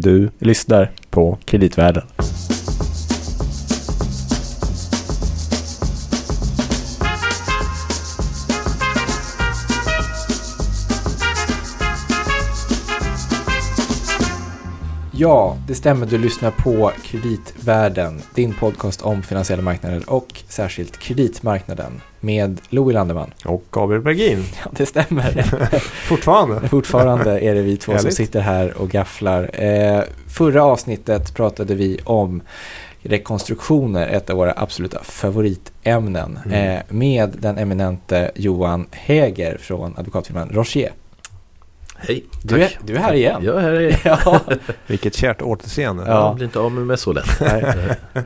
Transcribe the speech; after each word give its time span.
Du 0.00 0.30
lyssnar 0.38 0.90
på 1.10 1.38
Kreditvärlden. 1.44 2.02
Ja, 15.20 15.56
det 15.66 15.74
stämmer. 15.74 16.06
Du 16.06 16.18
lyssnar 16.18 16.50
på 16.50 16.92
Kreditvärlden, 17.04 18.20
din 18.34 18.54
podcast 18.54 19.02
om 19.02 19.22
finansiella 19.22 19.62
marknader 19.62 20.02
och 20.06 20.26
särskilt 20.48 20.98
kreditmarknaden 20.98 22.00
med 22.20 22.60
Louis 22.68 22.94
Landeman. 22.94 23.30
Och 23.44 23.64
Gabriel 23.70 24.02
Bergin. 24.02 24.44
Ja, 24.64 24.70
det 24.76 24.86
stämmer. 24.86 25.42
Fortfarande. 26.08 26.60
Fortfarande 26.68 27.40
är 27.40 27.54
det 27.54 27.62
vi 27.62 27.76
två 27.76 27.98
som 27.98 28.10
sitter 28.10 28.40
här 28.40 28.76
och 28.78 28.88
gafflar. 28.90 29.50
Eh, 29.62 30.02
förra 30.28 30.64
avsnittet 30.64 31.34
pratade 31.34 31.74
vi 31.74 31.98
om 32.04 32.42
rekonstruktioner, 33.02 34.08
ett 34.08 34.30
av 34.30 34.36
våra 34.36 34.52
absoluta 34.56 34.98
favoritämnen, 35.02 36.38
Mm. 36.46 36.76
eh, 36.76 36.82
med 36.88 37.36
den 37.40 37.58
eminente 37.58 38.30
Johan 38.34 38.86
Häger 38.90 39.56
från 39.60 39.94
advokatfirman 39.98 40.48
Rocher. 40.52 40.92
Hej, 42.00 42.24
Du 42.42 42.62
är, 42.62 42.78
du 42.86 42.94
är 42.96 42.98
här 43.00 43.14
igen. 43.14 43.42
Jag 43.44 43.56
är 43.56 43.60
här 43.60 43.80
igen. 43.80 43.98
Ja, 44.04 44.40
Vilket 44.86 45.14
kärt 45.14 45.42
återseende. 45.42 46.04
Ja. 46.06 46.26
Jag 46.26 46.34
blir 46.36 46.44
inte 46.44 46.58
av 46.58 46.72
med 46.72 46.86
mig 46.86 46.98
så 46.98 47.12
lätt. 47.12 47.40
nej. 47.40 47.64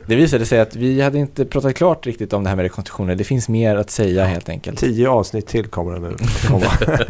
det 0.05 0.15
visade 0.15 0.45
sig 0.45 0.59
att 0.59 0.75
vi 0.75 1.01
hade 1.01 1.17
inte 1.17 1.45
pratat 1.45 1.75
klart 1.75 2.05
riktigt 2.05 2.33
om 2.33 2.43
det 2.43 2.49
här 2.49 2.55
med 2.55 2.63
rekonstruktioner. 2.63 3.15
Det 3.15 3.23
finns 3.23 3.49
mer 3.49 3.75
att 3.75 3.89
säga 3.89 4.25
helt 4.25 4.49
enkelt. 4.49 4.79
Tio 4.79 5.09
avsnitt 5.09 5.47
till 5.47 5.67
kommer 5.67 5.93
det 5.93 5.99
nu. 5.99 6.15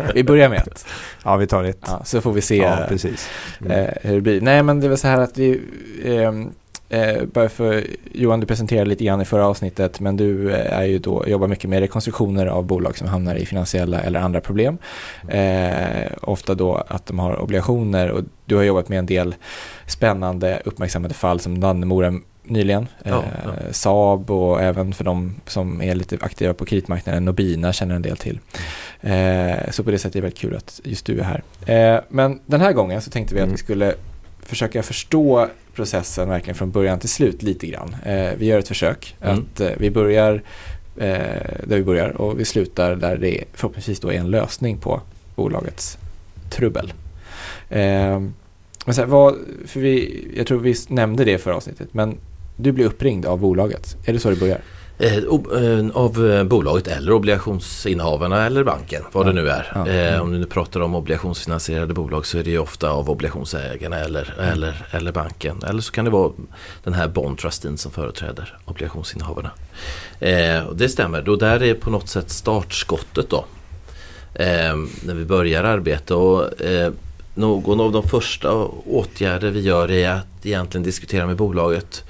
Vi 0.13 0.23
börjar 0.23 0.49
med 0.49 0.67
ett, 0.67 0.85
ja, 1.23 1.35
vi 1.35 1.47
tar 1.47 1.63
ett. 1.63 1.77
ja, 1.87 2.01
så 2.05 2.21
får 2.21 2.33
vi 2.33 2.41
se 2.41 2.55
Ja, 2.57 2.77
precis. 2.89 3.29
Mm. 3.61 3.71
eh, 3.71 3.87
hur 4.01 4.15
det 4.15 4.21
blir. 4.21 4.41
Nej, 4.41 4.63
men 4.63 4.79
det 4.79 4.89
var 4.89 4.95
så 4.95 5.07
här 5.07 5.19
att 5.21 5.37
vi, 5.37 5.61
ehm, 6.05 6.51
eh, 6.93 7.23
bara 7.25 7.49
för 7.49 7.83
Johan, 8.13 8.39
du 8.39 8.45
presenterade 8.45 8.89
lite 8.89 9.03
grann 9.03 9.21
i 9.21 9.25
förra 9.25 9.47
avsnittet, 9.47 9.99
men 9.99 10.17
du 10.17 10.51
eh, 10.51 10.79
är 10.79 10.83
ju 10.83 10.99
då, 10.99 11.23
jobbar 11.27 11.47
mycket 11.47 11.69
med 11.69 11.79
rekonstruktioner 11.79 12.45
av 12.45 12.65
bolag 12.65 12.97
som 12.97 13.07
hamnar 13.07 13.35
i 13.35 13.45
finansiella 13.45 14.01
eller 14.01 14.19
andra 14.19 14.41
problem. 14.41 14.77
Eh, 15.27 16.11
ofta 16.21 16.55
då 16.55 16.75
att 16.87 17.05
de 17.05 17.19
har 17.19 17.39
obligationer 17.41 18.11
och 18.11 18.23
du 18.45 18.55
har 18.55 18.63
jobbat 18.63 18.89
med 18.89 18.99
en 18.99 19.05
del 19.05 19.35
spännande 19.87 20.61
uppmärksammade 20.65 21.13
fall 21.13 21.39
som 21.39 21.59
Dannemora 21.59 22.13
nyligen, 22.45 22.87
Ja, 23.03 23.11
eh, 23.11 23.23
ja. 23.45 23.51
Saab 23.73 24.31
och 24.31 24.61
även 24.61 24.93
för 24.93 25.03
de 25.03 25.35
som 25.47 25.81
är 25.81 25.95
lite 25.95 26.17
aktiva 26.21 26.53
på 26.53 26.65
kreditmarknaden, 26.65 27.25
Nobina 27.25 27.73
känner 27.73 27.95
en 27.95 28.01
del 28.01 28.17
till. 28.17 28.39
Eh, 29.01 29.71
så 29.71 29.83
på 29.83 29.91
det 29.91 29.97
sättet 29.97 30.15
är 30.15 30.19
det 30.19 30.21
väldigt 30.21 30.39
kul 30.39 30.55
att 30.55 30.81
just 30.83 31.05
du 31.05 31.19
är 31.19 31.23
här. 31.23 31.43
Eh, 31.95 32.01
men 32.09 32.39
den 32.45 32.61
här 32.61 32.73
gången 32.73 33.01
så 33.01 33.09
tänkte 33.11 33.35
vi 33.35 33.41
att 33.41 33.43
Mm. 33.43 33.51
vi 33.53 33.57
skulle 33.57 33.93
försöka 34.45 34.83
förstå 34.83 35.47
processen 35.75 36.29
verkligen 36.29 36.55
från 36.55 36.71
början 36.71 36.99
till 36.99 37.09
slut 37.09 37.41
lite 37.43 37.67
grann. 37.67 37.95
Eh, 38.05 38.29
vi 38.37 38.45
gör 38.45 38.59
ett 38.59 38.67
försök 38.67 39.15
Mm. 39.21 39.39
att 39.39 39.59
eh, 39.59 39.69
vi 39.77 39.91
börjar 39.91 40.33
eh, 40.97 41.11
där 41.63 41.77
vi 41.77 41.83
börjar 41.83 42.09
och 42.09 42.39
vi 42.39 42.45
slutar 42.45 42.95
där 42.95 43.17
det 43.17 43.43
förhoppningsvis 43.53 43.99
då 43.99 44.11
är 44.11 44.17
en 44.17 44.31
lösning 44.31 44.77
på 44.77 45.01
bolagets 45.35 45.97
trubbel. 46.49 46.93
Men 48.85 48.95
så 48.95 49.01
här, 49.01 49.05
vad, 49.05 49.35
för 49.65 49.79
vi, 49.79 50.27
jag 50.37 50.47
tror 50.47 50.59
vi 50.59 50.75
nämnde 50.87 51.25
det 51.25 51.37
förra 51.37 51.55
avsnittet, 51.55 51.87
men 51.91 52.17
du 52.57 52.71
blir 52.71 52.85
uppringd 52.85 53.25
av 53.25 53.39
bolaget. 53.39 53.97
Är 54.05 54.13
det 54.13 54.19
så 54.19 54.29
det 54.29 54.35
börjar? 54.35 54.61
Eh, 54.97 55.17
eh, 55.17 55.85
av 55.93 56.31
eh, 56.31 56.43
bolaget 56.43 56.87
eller 56.87 57.11
obligationsinnehavarna 57.11 58.45
eller 58.45 58.63
banken, 58.63 59.03
vad 59.11 59.25
det 59.25 59.33
nu 59.33 59.49
är. 59.49 59.71
Ja. 59.75 59.87
Mm. 59.87 60.21
om 60.21 60.31
du 60.31 60.37
nu 60.39 60.45
pratar 60.45 60.79
om 60.79 60.95
obligationsfinansierade 60.95 61.93
bolag 61.93 62.25
så 62.25 62.37
är 62.37 62.43
det 62.43 62.49
ju 62.49 62.57
ofta 62.59 62.89
av 62.89 63.09
obligationsägarna 63.09 63.99
eller, 63.99 64.33
Mm. 64.37 64.49
eller, 64.51 64.87
eller 64.91 65.11
banken. 65.11 65.63
Eller 65.67 65.81
så 65.81 65.91
kan 65.91 66.05
det 66.05 66.11
vara 66.11 66.31
den 66.83 66.93
här 66.93 67.07
bond 67.07 67.37
trusteen 67.37 67.77
som 67.77 67.91
företräder 67.91 68.57
obligationsinnehavarna. 68.65 69.51
Eh, 70.19 70.63
och 70.63 70.75
det 70.75 70.89
stämmer, 70.89 71.21
då 71.21 71.35
där 71.35 71.63
är 71.63 71.73
på 71.73 71.89
något 71.89 72.09
sätt 72.09 72.29
startskottet 72.29 73.29
då. 73.29 73.45
När 75.03 75.13
vi 75.13 75.25
börjar 75.25 75.63
arbeta 75.63 76.15
och 76.15 76.49
någon 77.33 77.79
av 77.79 77.91
de 77.91 78.03
första 78.03 78.53
åtgärder 78.85 79.49
vi 79.51 79.59
gör 79.61 79.91
är 79.91 80.09
att 80.09 80.45
egentligen 80.45 80.83
diskutera 80.83 81.25
med 81.25 81.35
bolaget 81.35 82.03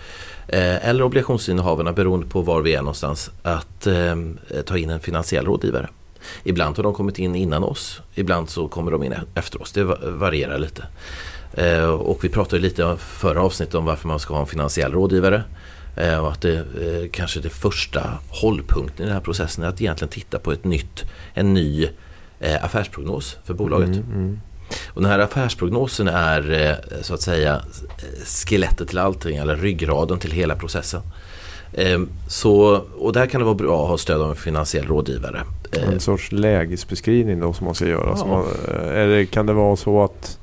Eh, 0.54 0.90
eller 0.90 1.04
obligationsinnehavarna 1.04 1.94
beroende 1.94 2.28
på 2.28 2.42
var 2.42 2.62
vi 2.62 2.74
är 2.76 2.82
någonstans 2.82 3.32
att 3.44 3.88
eh, 3.88 4.16
ta 4.66 4.78
in 4.78 4.90
en 4.90 5.00
finansiell 5.00 5.46
rådgivare. 5.46 5.90
Ibland 6.44 6.78
har 6.78 6.84
de 6.84 6.94
kommit 6.94 7.20
in 7.20 7.36
innan 7.36 7.64
oss, 7.64 8.02
ibland 8.16 8.50
så 8.50 8.68
kommer 8.68 8.92
de 8.92 9.04
in 9.04 9.14
e-, 9.14 9.22
efter 9.36 9.62
oss. 9.62 9.72
Det 9.72 9.84
varierar 9.84 10.58
lite. 10.58 10.88
Eh, 11.54 11.90
och 11.90 12.24
vi 12.24 12.30
pratade 12.30 12.62
lite 12.62 12.82
i 12.82 12.96
förra 12.98 13.42
avsnittet 13.42 13.76
om 13.76 13.86
varför 13.86 14.08
man 14.08 14.20
ska 14.20 14.34
ha 14.34 14.42
en 14.42 14.48
finansiell 14.48 14.92
rådgivare. 14.92 15.44
Eh, 15.96 16.18
och 16.18 16.32
att 16.32 16.42
det 16.42 16.56
eh, 16.56 17.10
kanske 17.12 17.40
det 17.40 17.50
första 17.50 18.20
hållpunkten 18.30 19.04
i 19.04 19.06
den 19.06 19.14
här 19.14 19.22
processen 19.22 19.64
är 19.64 19.68
att 19.68 19.82
egentligen 19.82 20.12
titta 20.12 20.40
på 20.40 20.52
ett 20.52 20.64
nytt, 20.64 21.04
en 21.34 21.54
ny 21.54 21.90
eh, 22.40 22.66
affärsprognos 22.66 23.38
för 23.44 23.54
bolaget. 23.54 23.90
Mm, 23.90 24.12
mm. 24.14 24.40
Och 24.88 25.02
den 25.02 25.12
här 25.12 25.20
affärsprognosen 25.20 26.08
är 26.08 26.52
eh, 26.52 27.02
så 27.02 27.14
att 27.14 27.22
säga 27.22 27.62
skelettet 28.26 28.88
till 28.88 28.98
allting 28.98 29.38
eller 29.38 29.56
ryggraden 29.56 30.20
till 30.20 30.32
hela 30.32 30.56
processen. 30.56 31.02
Eh, 31.74 32.00
Så, 32.28 32.82
och 32.98 33.14
där 33.14 33.26
kan 33.26 33.40
det 33.40 33.46
vara 33.46 33.56
bra 33.56 33.84
att 33.84 33.90
ha 33.90 33.98
stöd 33.98 34.22
av 34.22 34.30
en 34.30 34.36
finansiell 34.36 34.86
rådgivare. 34.86 35.42
En 35.72 36.00
sorts 36.00 36.32
lägesbeskrivning 36.32 37.40
då 37.40 37.54
som 37.54 37.66
man 37.66 37.76
ska 37.76 37.86
göra. 37.88 38.16
Ja. 38.18 38.26
Man, 38.26 38.46
eh, 38.68 39.08
det, 39.08 39.26
kan 39.26 39.46
det 39.46 39.54
vara 39.54 39.76
så 39.76 40.04
att 40.04 40.40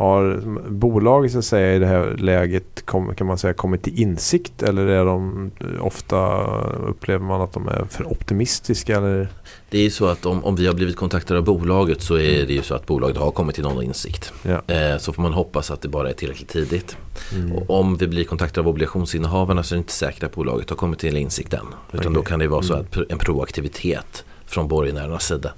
har 0.00 0.40
bolaget 0.70 1.32
så 1.32 1.42
säga 1.42 1.74
i 1.74 1.78
det 1.78 1.86
här 1.86 2.16
läget 2.18 2.86
kom, 2.86 3.14
kan 3.14 3.26
man 3.26 3.38
säga 3.38 3.52
kommit 3.54 3.82
till 3.82 4.00
insikt 4.02 4.62
eller 4.62 4.86
är 4.86 5.04
de 5.04 5.50
ofta 5.80 6.44
upplever 6.88 7.24
man 7.24 7.40
att 7.40 7.52
de 7.52 7.68
är 7.68 7.84
för 7.90 8.12
optimistiska 8.12 8.96
eller? 8.96 9.28
Det 9.70 9.78
är 9.78 9.82
ju 9.82 9.90
så 9.90 10.06
att 10.06 10.26
om, 10.26 10.44
om 10.44 10.56
vi 10.56 10.66
har 10.66 10.74
blivit 10.74 10.96
kontaktade 10.96 11.38
av 11.38 11.44
bolaget 11.44 12.02
så 12.02 12.14
är 12.18 12.46
det 12.46 12.52
ju 12.52 12.62
så 12.62 12.74
att 12.74 12.86
bolaget 12.86 13.16
har 13.16 13.30
kommit 13.30 13.54
till 13.54 13.64
någon 13.64 13.82
insikt. 13.84 14.32
Ja. 14.42 14.74
Eh, 14.74 14.98
Så 14.98 15.12
får 15.12 15.22
man 15.22 15.32
hoppas 15.32 15.70
att 15.70 15.80
det 15.80 15.88
bara 15.88 16.08
är 16.10 16.12
tillräckligt 16.12 16.48
tidigt. 16.48 16.96
Mm. 17.34 17.52
Och 17.52 17.80
om 17.80 17.96
vi 17.96 18.08
blir 18.08 18.24
kontaktade 18.24 18.60
av 18.60 18.68
obligationsinnehavarna 18.68 19.62
så 19.62 19.74
är 19.74 19.76
det 19.76 19.80
inte 19.80 19.92
säkert 19.92 20.22
att 20.22 20.34
bolaget 20.34 20.70
har 20.70 20.76
kommit 20.76 20.98
till 20.98 21.16
insikt 21.16 21.54
än. 21.54 21.60
Utan 21.92 22.00
Okej. 22.00 22.12
då 22.14 22.22
kan 22.22 22.38
det 22.38 22.48
vara 22.48 22.62
så 22.62 22.74
Mm. 22.74 22.86
att 22.90 23.10
en 23.12 23.18
proaktivitet 23.18 24.24
från 24.46 24.68
borgenärernas 24.68 25.26
sida. 25.26 25.52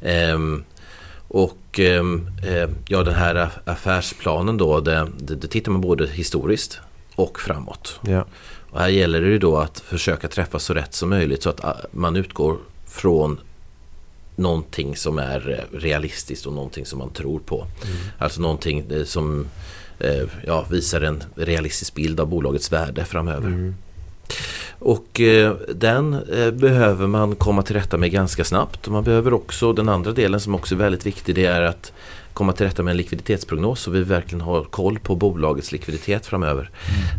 Ehm, 0.00 0.64
och 1.32 1.78
ehm, 1.78 2.30
eh, 2.46 2.68
ja, 2.88 3.02
den 3.02 3.14
här 3.14 3.34
aff- 3.34 3.58
affärsplanen 3.64 4.56
då, 4.56 4.80
det, 4.80 5.08
det, 5.18 5.48
tittar 5.48 5.72
man 5.72 5.80
både 5.80 6.06
historiskt 6.06 6.80
och 7.14 7.40
framåt. 7.40 8.00
Ja. 8.06 8.24
Och 8.70 8.80
här 8.80 8.88
gäller 8.88 9.20
det 9.20 9.26
ju 9.28 9.38
då 9.38 9.56
att 9.56 9.80
försöka 9.80 10.28
träffa 10.28 10.58
så 10.58 10.74
rätt 10.74 10.94
som 10.94 11.08
möjligt 11.08 11.42
så 11.42 11.50
att 11.50 11.64
ah, 11.64 11.76
man 11.90 12.16
utgår 12.16 12.56
från 12.86 13.40
någonting 14.36 14.96
som 14.96 15.18
är 15.18 15.50
eh, 15.50 15.78
realistiskt 15.78 16.46
och 16.46 16.52
någonting 16.52 16.86
som 16.86 16.98
man 16.98 17.10
tror 17.10 17.38
på. 17.38 17.66
Alltså 18.18 18.40
någonting 18.40 18.90
eh, 18.90 19.04
som 19.04 19.46
ja, 20.46 20.66
visar 20.70 21.00
en 21.00 21.22
realistisk 21.36 21.94
bild 21.94 22.20
av 22.20 22.26
bolagets 22.26 22.72
värde 22.72 23.04
framöver. 23.04 23.46
Mm. 23.48 23.74
Och 24.78 25.20
eh, 25.20 25.54
den 25.74 26.14
eh, 26.14 26.50
behöver 26.50 27.06
man 27.06 27.36
komma 27.36 27.62
till 27.62 27.76
rätta 27.76 27.98
med 27.98 28.10
ganska 28.10 28.44
snabbt. 28.44 28.86
Och 28.86 28.92
man 28.92 29.04
behöver 29.04 29.32
också, 29.32 29.72
den 29.72 29.88
andra 29.88 30.12
delen 30.12 30.40
som 30.40 30.54
också 30.54 30.74
är 30.74 30.78
väldigt 30.78 31.06
viktig, 31.06 31.34
det 31.34 31.44
är 31.44 31.62
att 31.62 31.92
komma 32.32 32.52
till 32.52 32.66
rätta 32.66 32.82
med 32.82 32.90
en 32.90 32.96
likviditetsprognos 32.96 33.80
så 33.80 33.90
vi 33.90 34.02
verkligen 34.02 34.40
har 34.40 34.64
koll 34.64 34.98
på 34.98 35.14
bolagets 35.14 35.72
likviditet 35.72 36.26
framöver. 36.26 36.70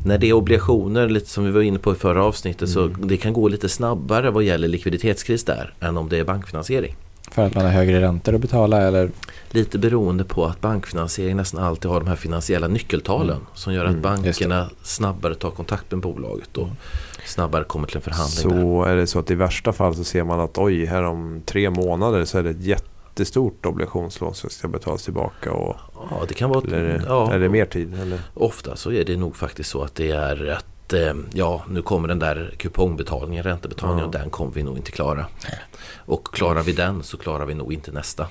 När 0.06 0.18
det 0.18 0.29
är 0.29 0.34
obligationer, 0.34 1.09
lite 1.09 1.29
som 1.29 1.46
vi 1.46 1.52
var 1.52 1.62
inne 1.62 1.79
på 1.79 1.91
i 1.91 1.96
förra 1.96 2.23
avsnittet, 2.23 2.69
så 2.69 2.88
det 2.88 3.18
kan 3.18 3.34
gå 3.34 3.47
lite 3.47 3.69
snabbare 3.69 4.31
vad 4.31 4.44
gäller 4.44 4.68
likviditetskris 4.68 5.44
där 5.44 5.73
än 5.79 5.97
om 5.97 6.09
det 6.09 6.19
är 6.19 6.23
bankfinansiering. 6.23 6.96
För 7.31 7.45
att 7.45 7.56
man 7.56 7.66
har 7.66 7.72
högre 7.72 8.01
räntor 8.01 8.35
att 8.35 8.41
betala 8.41 8.81
eller? 8.81 9.11
Lite 9.50 9.79
beroende 9.79 10.23
på 10.23 10.45
att 10.45 10.61
bankfinansiering 10.61 11.38
nästan 11.38 11.63
alltid 11.63 11.91
har 11.91 12.00
de 12.00 12.09
här 12.09 12.16
finansiella 12.16 12.67
nyckeltalen 12.67 13.39
som 13.53 13.73
gör 13.73 13.85
att 13.85 13.89
Mm, 13.89 14.01
bankerna 14.01 14.70
snabbare 14.84 15.35
tar 15.35 15.52
kontakt 15.52 15.91
med 15.91 15.99
bolaget 15.99 16.58
och 16.58 16.67
snabbare 17.25 17.64
kommer 17.64 17.87
till 17.87 17.96
en 17.96 18.02
förhandling. 18.02 18.49
där. 18.49 18.61
Så 18.61 18.84
är 18.84 18.96
det 18.96 19.08
så 19.08 19.20
att 19.20 19.31
i 19.31 19.35
värsta 19.35 19.73
fall 19.73 19.96
så 19.96 20.03
ser 20.03 20.23
man 20.23 20.40
att 20.40 20.58
oj, 20.58 20.85
här 20.85 21.03
om 21.03 21.41
tre 21.46 21.70
månader 21.70 22.25
så 22.25 22.37
är 22.37 22.43
det 22.43 22.49
ett 22.49 22.61
jättestort 22.64 23.66
obligationslån 23.66 24.34
som 24.35 24.49
ska 24.49 24.67
betalas 24.67 25.03
tillbaka. 25.03 25.52
Och, 25.52 25.76
Ja, 26.11 26.22
det 26.28 26.34
kan 26.34 26.49
vara... 26.49 26.61
eller 26.67 27.03
ja, 27.08 27.34
är 27.34 27.40
det 27.40 27.49
mer 27.49 27.66
tid? 27.66 27.99
Eller? 28.02 28.19
Ofta 28.34 28.76
så 28.76 28.91
är 28.91 29.05
det 29.05 29.17
nog 29.17 29.35
faktiskt 29.35 29.69
så 29.69 29.81
att 29.84 29.96
det 29.96 30.11
är 30.11 30.59
att 30.95 31.16
eh, 31.16 31.22
ja, 31.34 31.63
nu 31.69 31.81
kommer 31.81 32.07
den 32.07 32.19
där 32.19 32.53
kupongbetalningen, 32.57 33.43
räntebetalningen 33.43 33.99
Ja. 33.99 34.05
och 34.05 34.11
den 34.11 34.29
kommer 34.29 34.51
vi 34.53 34.63
nog 34.63 34.78
inte 34.78 34.91
klara. 34.91 35.25
Och 36.05 36.34
klarar 36.34 36.63
vi 36.63 36.72
den 36.73 37.03
så 37.03 37.17
klarar 37.17 37.45
vi 37.45 37.53
nog 37.53 37.73
inte 37.73 37.91
nästa. 37.91 38.28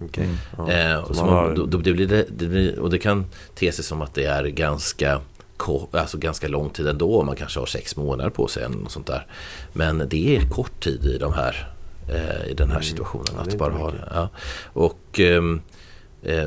Mm. 0.00 0.36
Ja. 0.58 0.70
Eh, 0.72 0.96
och, 0.96 1.16
så 1.16 1.24
man 1.24 1.34
man, 1.34 1.44
har- 1.44 1.54
då, 1.54 1.66
då 1.66 1.78
blir 1.78 2.06
det, 2.06 2.26
det 2.28 2.46
blir, 2.46 2.78
och 2.78 2.90
det 2.90 2.98
kan 2.98 3.26
te 3.54 3.72
sig 3.72 3.84
som 3.84 4.02
att 4.02 4.14
det 4.14 4.24
är 4.24 4.44
ganska 4.44 5.20
Alltså 5.92 6.18
ganska 6.18 6.48
lång 6.48 6.70
tid 6.70 6.86
ändå, 6.86 7.22
man 7.22 7.36
kanske 7.36 7.58
har 7.60 7.66
sex 7.66 7.96
månader 7.96 8.30
på 8.30 8.48
sig 8.48 8.62
eller 8.64 8.76
något 8.76 8.90
sånt 8.90 9.06
där. 9.06 9.26
Men 9.72 10.02
det 10.08 10.36
är 10.36 10.48
kort 10.50 10.80
tid 10.84 11.04
i 11.04 11.18
de 11.18 11.32
här 11.32 11.72
eh, 12.08 12.50
i 12.50 12.54
den 12.54 12.68
här 12.68 12.74
Mm. 12.76 12.82
situationen. 12.82 13.26
Ja, 13.36 13.42
det 13.44 13.52
att 13.52 13.58
bara 13.58 13.72
ha, 13.72 13.92
ja. 14.14 14.28
Och 14.72 15.20
Eh, 15.20 15.42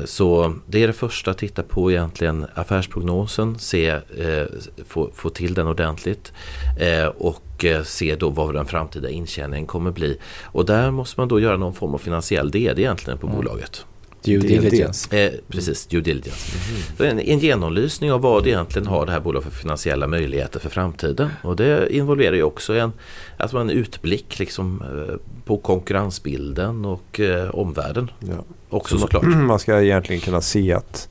så 0.04 0.54
det 0.66 0.82
är 0.82 0.86
det 0.86 0.92
första, 0.92 1.34
titta 1.34 1.62
på 1.62 1.90
egentligen 1.90 2.46
affärsprognosen, 2.54 3.58
se, 3.58 3.88
eh, 3.88 4.44
få, 4.86 5.10
få 5.14 5.30
till 5.30 5.54
den 5.54 5.66
ordentligt 5.66 6.32
eh, 6.80 7.06
och 7.06 7.64
se 7.84 8.16
då 8.16 8.30
vad 8.30 8.54
den 8.54 8.66
framtida 8.66 9.10
intjäningen 9.10 9.66
kommer 9.66 9.90
bli. 9.90 10.18
Och 10.44 10.66
där 10.66 10.90
måste 10.90 11.20
man 11.20 11.28
då 11.28 11.40
göra 11.40 11.56
någon 11.56 11.74
form 11.74 11.94
av 11.94 11.98
finansiell 11.98 12.50
DD 12.50 12.78
egentligen 12.78 13.18
på 13.18 13.26
mm. 13.26 13.36
bolaget. 13.36 13.86
Due 14.22 14.38
diligence. 14.38 15.16
Eh, 15.16 15.32
precis, 15.48 15.86
due 15.86 16.00
diligence. 16.00 16.56
Mm. 16.98 17.18
En, 17.18 17.26
en 17.26 17.38
genomlysning 17.38 18.12
av 18.12 18.20
vad 18.20 18.46
egentligen 18.46 18.88
har 18.88 19.06
det 19.06 19.12
här 19.12 19.20
bolaget 19.20 19.52
för 19.52 19.58
finansiella 19.58 20.06
möjligheter 20.06 20.60
för 20.60 20.70
framtiden. 20.70 21.30
Och 21.42 21.56
det 21.56 21.96
involverar 21.96 22.36
ju 22.36 22.42
också 22.42 22.74
en, 22.74 22.92
alltså 23.36 23.58
en 23.58 23.70
utblick 23.70 24.38
liksom, 24.38 24.82
eh, 24.82 25.14
på 25.44 25.56
konkurrensbilden 25.56 26.84
och 26.84 27.20
eh, 27.20 27.50
omvärlden. 27.50 28.10
Ja. 28.20 28.44
Också 28.70 28.94
så 28.94 29.00
såklart. 29.00 29.24
Man 29.26 29.58
ska 29.58 29.82
egentligen 29.82 30.20
kunna 30.20 30.40
se 30.40 30.72
att 30.72 31.08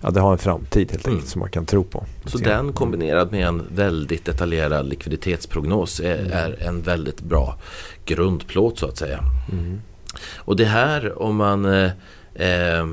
ja, 0.00 0.10
det 0.10 0.20
har 0.20 0.32
en 0.32 0.38
framtid 0.38 0.90
helt 0.90 1.06
enkelt 1.06 1.20
mm. 1.20 1.26
som 1.26 1.40
man 1.40 1.50
kan 1.50 1.66
tro 1.66 1.84
på. 1.84 2.04
Så 2.24 2.38
den 2.38 2.72
kombinerad 2.72 3.32
med 3.32 3.46
en 3.46 3.62
väldigt 3.74 4.24
detaljerad 4.24 4.88
likviditetsprognos 4.88 6.00
är, 6.00 6.18
mm. 6.18 6.32
är 6.32 6.66
en 6.66 6.82
väldigt 6.82 7.20
bra 7.20 7.58
grundplåt 8.04 8.78
så 8.78 8.86
att 8.86 8.96
säga. 8.96 9.20
Mm. 9.52 9.80
Och 10.34 10.56
det 10.56 10.64
här 10.64 11.22
om 11.22 11.36
man 11.36 11.90
eh, 12.34 12.78
eh, 12.78 12.84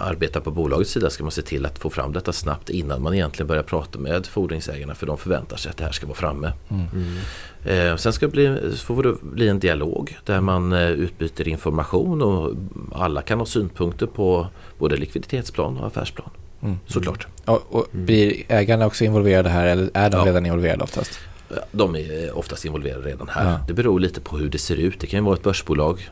arbetar 0.00 0.40
på 0.40 0.50
bolagets 0.50 0.90
sida 0.90 1.10
ska 1.10 1.24
man 1.24 1.30
se 1.30 1.42
till 1.42 1.66
att 1.66 1.78
få 1.78 1.90
fram 1.90 2.12
detta 2.12 2.32
snabbt 2.32 2.70
innan 2.70 3.02
man 3.02 3.14
egentligen 3.14 3.46
börjar 3.46 3.62
prata 3.62 3.98
med 3.98 4.26
fordringsägarna 4.26 4.94
för 4.94 5.06
de 5.06 5.18
förväntar 5.18 5.56
sig 5.56 5.70
att 5.70 5.76
det 5.76 5.84
här 5.84 5.92
ska 5.92 6.06
vara 6.06 6.16
framme. 6.16 6.52
Mm. 6.70 7.16
Eh, 7.64 7.96
sen 7.96 8.12
ska 8.12 8.26
det 8.26 8.32
bli, 8.32 8.72
får 8.76 9.02
det 9.02 9.14
bli 9.22 9.48
en 9.48 9.58
dialog 9.58 10.18
där 10.24 10.40
man 10.40 10.72
eh, 10.72 10.90
utbyter 10.90 11.48
information 11.48 12.22
och 12.22 12.54
alla 12.92 13.22
kan 13.22 13.38
ha 13.38 13.46
synpunkter 13.46 14.06
på 14.06 14.46
både 14.78 14.96
likviditetsplan 14.96 15.76
och 15.76 15.86
affärsplan. 15.86 16.30
Mm. 16.62 16.78
Såklart. 16.86 17.26
Och, 17.44 17.74
och 17.74 17.86
blir 17.92 18.42
ägarna 18.48 18.86
också 18.86 19.04
involverade 19.04 19.48
här 19.48 19.66
eller 19.66 19.90
är 19.94 20.10
de 20.10 20.16
ja. 20.16 20.26
redan 20.26 20.46
involverade 20.46 20.84
oftast? 20.84 21.18
De 21.72 21.96
är 21.96 22.38
oftast 22.38 22.64
involverade 22.64 23.08
redan 23.08 23.28
här. 23.28 23.50
Ja. 23.50 23.58
Det 23.66 23.72
beror 23.72 24.00
lite 24.00 24.20
på 24.20 24.38
hur 24.38 24.48
det 24.48 24.58
ser 24.58 24.76
ut. 24.76 25.00
Det 25.00 25.06
kan 25.06 25.18
ju 25.18 25.24
vara 25.24 25.36
ett 25.36 25.42
börsbolag 25.42 26.10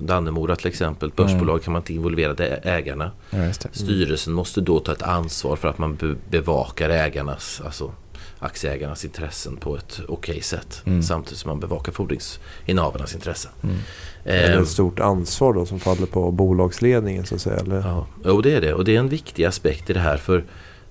Dannemora 0.00 0.56
till 0.56 0.66
exempel, 0.66 1.10
börsbolag 1.16 1.54
mm. 1.54 1.60
kan 1.60 1.72
man 1.72 1.82
inte 1.82 1.92
involvera 1.92 2.46
ägarna. 2.46 3.10
Ja, 3.30 3.38
mm. 3.38 3.52
Styrelsen 3.72 4.32
måste 4.32 4.60
då 4.60 4.80
ta 4.80 4.92
ett 4.92 5.02
ansvar 5.02 5.56
för 5.56 5.68
att 5.68 5.78
man 5.78 6.18
bevakar 6.30 6.90
ägarnas, 6.90 7.62
alltså 7.64 7.92
aktieägarnas 8.38 9.04
intressen 9.04 9.56
på 9.56 9.76
ett 9.76 10.00
okej 10.08 10.32
okay 10.32 10.42
sätt. 10.42 10.82
Mm. 10.86 11.02
Samtidigt 11.02 11.38
som 11.38 11.48
man 11.48 11.60
bevakar 11.60 11.92
fordringsinnehavarnas 11.92 13.14
intressen. 13.14 13.50
Mm. 13.62 13.76
Är 14.24 14.56
det 14.56 14.62
ett 14.62 14.68
stort 14.68 15.00
ansvar 15.00 15.52
då 15.52 15.66
som 15.66 15.80
faller 15.80 16.06
på 16.06 16.30
bolagsledningen 16.30 17.26
så 17.26 17.34
att 17.34 17.40
säga? 17.40 17.56
Eller? 17.56 17.76
Ja, 17.76 18.06
jo, 18.24 18.40
det 18.40 18.54
är 18.54 18.60
det. 18.60 18.74
Och 18.74 18.84
det 18.84 18.96
är 18.96 19.00
en 19.00 19.08
viktig 19.08 19.44
aspekt 19.44 19.90
i 19.90 19.92
det 19.92 20.00
här. 20.00 20.16
För 20.16 20.44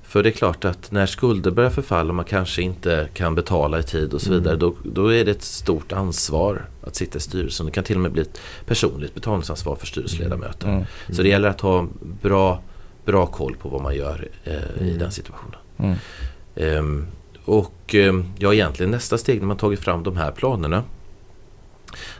för 0.09 0.23
det 0.23 0.29
är 0.29 0.31
klart 0.31 0.65
att 0.65 0.91
när 0.91 1.05
skulder 1.05 1.51
börjar 1.51 1.69
förfalla 1.69 2.09
och 2.09 2.15
man 2.15 2.25
kanske 2.25 2.61
inte 2.61 3.09
kan 3.13 3.35
betala 3.35 3.79
i 3.79 3.83
tid 3.83 4.13
och 4.13 4.21
så 4.21 4.31
vidare. 4.31 4.53
Mm. 4.53 4.59
Då, 4.59 4.75
då, 4.83 5.13
är 5.13 5.25
det 5.25 5.31
ett 5.31 5.41
stort 5.41 5.91
ansvar 5.91 6.65
att 6.81 6.95
sitta 6.95 7.17
i 7.17 7.21
styrelsen. 7.21 7.65
Det 7.65 7.71
kan 7.71 7.83
till 7.83 7.95
och 7.95 8.01
med 8.01 8.11
bli 8.11 8.21
ett 8.21 8.39
personligt 8.65 9.13
betalningsansvar 9.13 9.75
för 9.75 9.87
styrelseledamöter. 9.87 10.67
Mm. 10.67 10.77
Mm. 10.77 10.87
Så 11.09 11.23
det 11.23 11.29
gäller 11.29 11.49
att 11.49 11.61
ha 11.61 11.87
bra, 12.21 12.61
bra 13.05 13.25
koll 13.25 13.55
på 13.55 13.69
vad 13.69 13.81
man 13.81 13.95
gör 13.95 14.27
eh, 14.43 14.53
i 14.53 14.87
mm. 14.87 14.97
den 14.97 15.11
situationen. 15.11 15.95
Um, 16.55 17.07
och 17.45 17.95
um, 17.95 18.33
ja, 18.37 18.53
egentligen 18.53 18.91
nästa 18.91 19.17
steg 19.17 19.39
när 19.39 19.47
man 19.47 19.57
tagit 19.57 19.79
fram 19.79 20.03
de 20.03 20.17
här 20.17 20.31
planerna. 20.31 20.83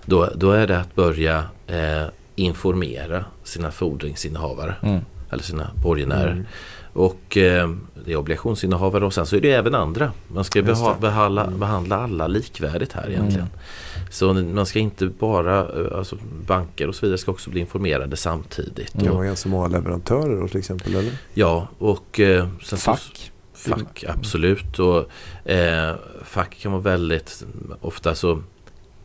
Då, 0.06 0.30
då 0.36 0.52
är 0.52 0.68
det 0.68 0.80
att 0.80 0.96
börja 0.96 1.44
eh, 1.68 2.06
informera 2.36 3.26
sina 3.44 3.72
fordringsinnehavare. 3.72 4.76
Mm. 4.82 5.00
Eller 5.32 5.44
sina 5.44 5.72
borgenärer 5.84 6.46
och 6.94 7.38
eh, 7.38 7.70
det 8.06 8.12
är 8.12 8.16
obligationsinnehavare 8.16 9.06
och 9.06 9.14
sen 9.14 9.26
så 9.26 9.36
är 9.36 9.42
det 9.42 9.52
även 9.52 9.76
andra. 9.76 10.12
Man 10.28 10.44
ska 10.44 10.62
beha 10.62 10.96
behandla, 11.02 11.46
mm. 11.46 11.60
behandla 11.60 11.98
alla 11.98 12.28
likvärdigt 12.28 12.94
här 12.94 13.10
egentligen. 13.10 13.48
Mm. 13.48 14.10
Så 14.10 14.34
man 14.34 14.66
ska 14.66 14.80
inte 14.80 15.06
bara, 15.06 15.60
eh, 15.60 15.98
alltså 15.98 16.18
banker 16.48 16.88
och 16.88 16.96
så 16.96 17.06
vidare 17.06 17.18
ska 17.18 17.32
också 17.32 17.50
bli 17.50 17.60
informerade 17.60 18.18
samtidigt. 18.18 18.92
Det 18.94 19.10
var 19.10 19.24
ganska 19.24 19.50
många 19.50 19.68
leverantörer 19.68 20.48
till 20.48 20.60
exempel 20.60 20.96
eller? 20.96 21.12
Ja 21.34 21.68
och 21.78 22.20
eh, 22.20 22.48
fack. 22.62 23.32
Så, 23.54 23.70
fack, 23.70 24.04
absolut. 24.08 24.80
Och, 24.80 25.06
eh, 25.52 25.96
fack 26.24 26.60
kan 26.60 26.72
vara 26.72 26.82
väldigt, 26.82 27.46
ofta 27.82 28.16
så 28.16 28.42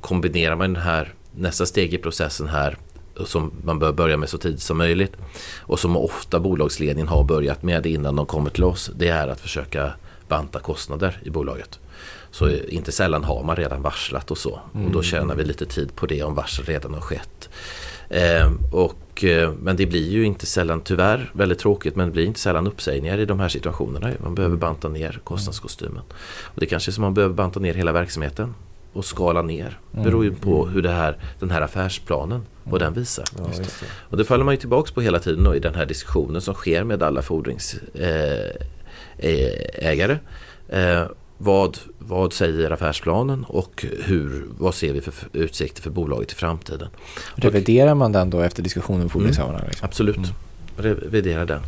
kombinerar 0.01 0.57
man 0.57 0.73
den 0.73 0.83
här 0.83 1.15
nästa 1.35 1.67
steg 1.67 1.95
i 1.95 1.99
processen 1.99 2.49
här 2.49 2.77
som 3.25 3.53
man 3.65 3.79
bör 3.79 3.93
börja 3.93 4.17
med 4.17 4.29
så 4.29 4.39
tidigt 4.39 4.63
som 4.63 4.79
möjligt 4.79 5.13
och 5.61 5.81
som 5.81 5.97
ofta 5.97 6.41
bolagsledningen 6.41 7.09
har 7.09 7.25
börjat 7.25 7.63
med 7.63 7.87
innan 7.87 8.17
de 8.17 8.27
kommer 8.27 8.51
till 8.51 8.65
oss 8.65 8.91
det 8.97 9.09
är 9.09 9.29
att 9.29 9.41
försöka 9.41 9.93
banta 10.29 10.59
kostnader 10.59 11.21
i 11.23 11.31
bolaget. 11.31 11.79
Så 12.31 12.51
inte 12.51 12.93
sällan 12.93 13.25
har 13.25 13.43
man 13.43 13.57
redan 13.57 13.83
varslat 13.83 14.31
och 14.31 14.39
så 14.39 14.51
och 14.51 14.61
då 14.73 14.81
mm. 14.81 15.03
tjänar 15.03 15.35
vi 15.35 15.45
lite 15.45 15.67
tid 15.67 15.97
på 15.97 16.07
det 16.07 16.23
om 16.23 16.35
varsel 16.35 16.65
redan 16.65 16.95
har 16.95 17.01
skett. 17.01 17.49
Eh, 18.09 18.53
och, 18.73 19.25
eh, 19.25 19.53
men 19.53 19.77
det 19.77 19.87
blir 19.87 20.11
ju 20.11 20.25
inte 20.25 20.47
sällan, 20.47 20.81
tyvärr 20.81 21.31
väldigt 21.33 21.59
tråkigt, 21.59 21.97
men 21.97 22.07
det 22.07 22.13
blir 22.13 22.27
inte 22.27 22.41
sällan 22.41 22.67
uppsägningar 22.67 23.19
i 23.19 23.25
de 23.25 23.41
här 23.41 23.49
situationerna. 23.49 24.11
Man 24.23 24.35
behöver 24.35 24.57
banta 24.57 24.89
ner 24.89 25.21
kostnadskostymen. 25.25 26.03
Och 26.43 26.61
det 26.61 26.67
kanske 26.67 26.91
är 26.91 26.93
som 26.93 27.03
man 27.03 27.15
behöver 27.15 27.35
banta 27.35 27.61
ner 27.61 27.75
hela 27.75 27.93
verksamheten 27.93 28.55
och 28.95 29.05
skala 29.05 29.43
ner. 29.43 29.79
Mm. 29.93 30.05
Beror 30.05 30.25
ju 30.25 30.35
på 30.35 30.67
hur 30.67 30.83
det 30.83 30.91
här, 30.91 31.17
den 31.39 31.51
här 31.51 31.61
affärsplanen 31.61 32.43
vad 32.65 32.81
den 32.81 32.93
visar. 32.93 33.25
Ja, 33.39 33.45
det. 33.57 33.87
Och 34.11 34.17
det 34.17 34.25
faller 34.25 34.45
man 34.45 34.55
ju 34.55 34.61
tillbaks 34.61 34.91
på 34.91 35.01
hela 35.01 35.19
tiden 35.19 35.45
då, 35.45 35.55
i 35.55 35.59
den 35.59 35.75
här 35.75 35.87
diskussionen 35.87 36.41
som 36.41 36.55
sker 36.55 36.85
med 36.85 37.03
alla 37.03 37.23
fordringsägare. 37.23 38.59
Eh, 40.69 40.99
eh, 40.99 41.07
vad, 41.39 41.79
vad 41.99 42.33
säger 42.33 42.71
affärsplanen 42.71 43.45
och 43.49 43.87
hur, 44.05 44.45
vad 44.59 44.75
ser 44.75 44.93
vi 44.93 45.01
för 45.01 45.15
utsikter 45.33 45.83
för 45.83 45.91
bolaget 45.91 46.33
i 46.33 46.35
framtiden? 46.35 46.89
Reviderar 47.35 47.95
man 47.95 48.13
den 48.13 48.31
då 48.31 48.41
efter 48.41 48.63
diskussionen 48.63 49.03
med 49.03 49.11
fordringshavarna? 49.11 49.59
Mm, 49.59 49.69
liksom? 49.69 49.87
Absolut. 49.87 50.17
Mm. 50.17 50.31
Revidera 50.77 51.45
den. 51.45 51.61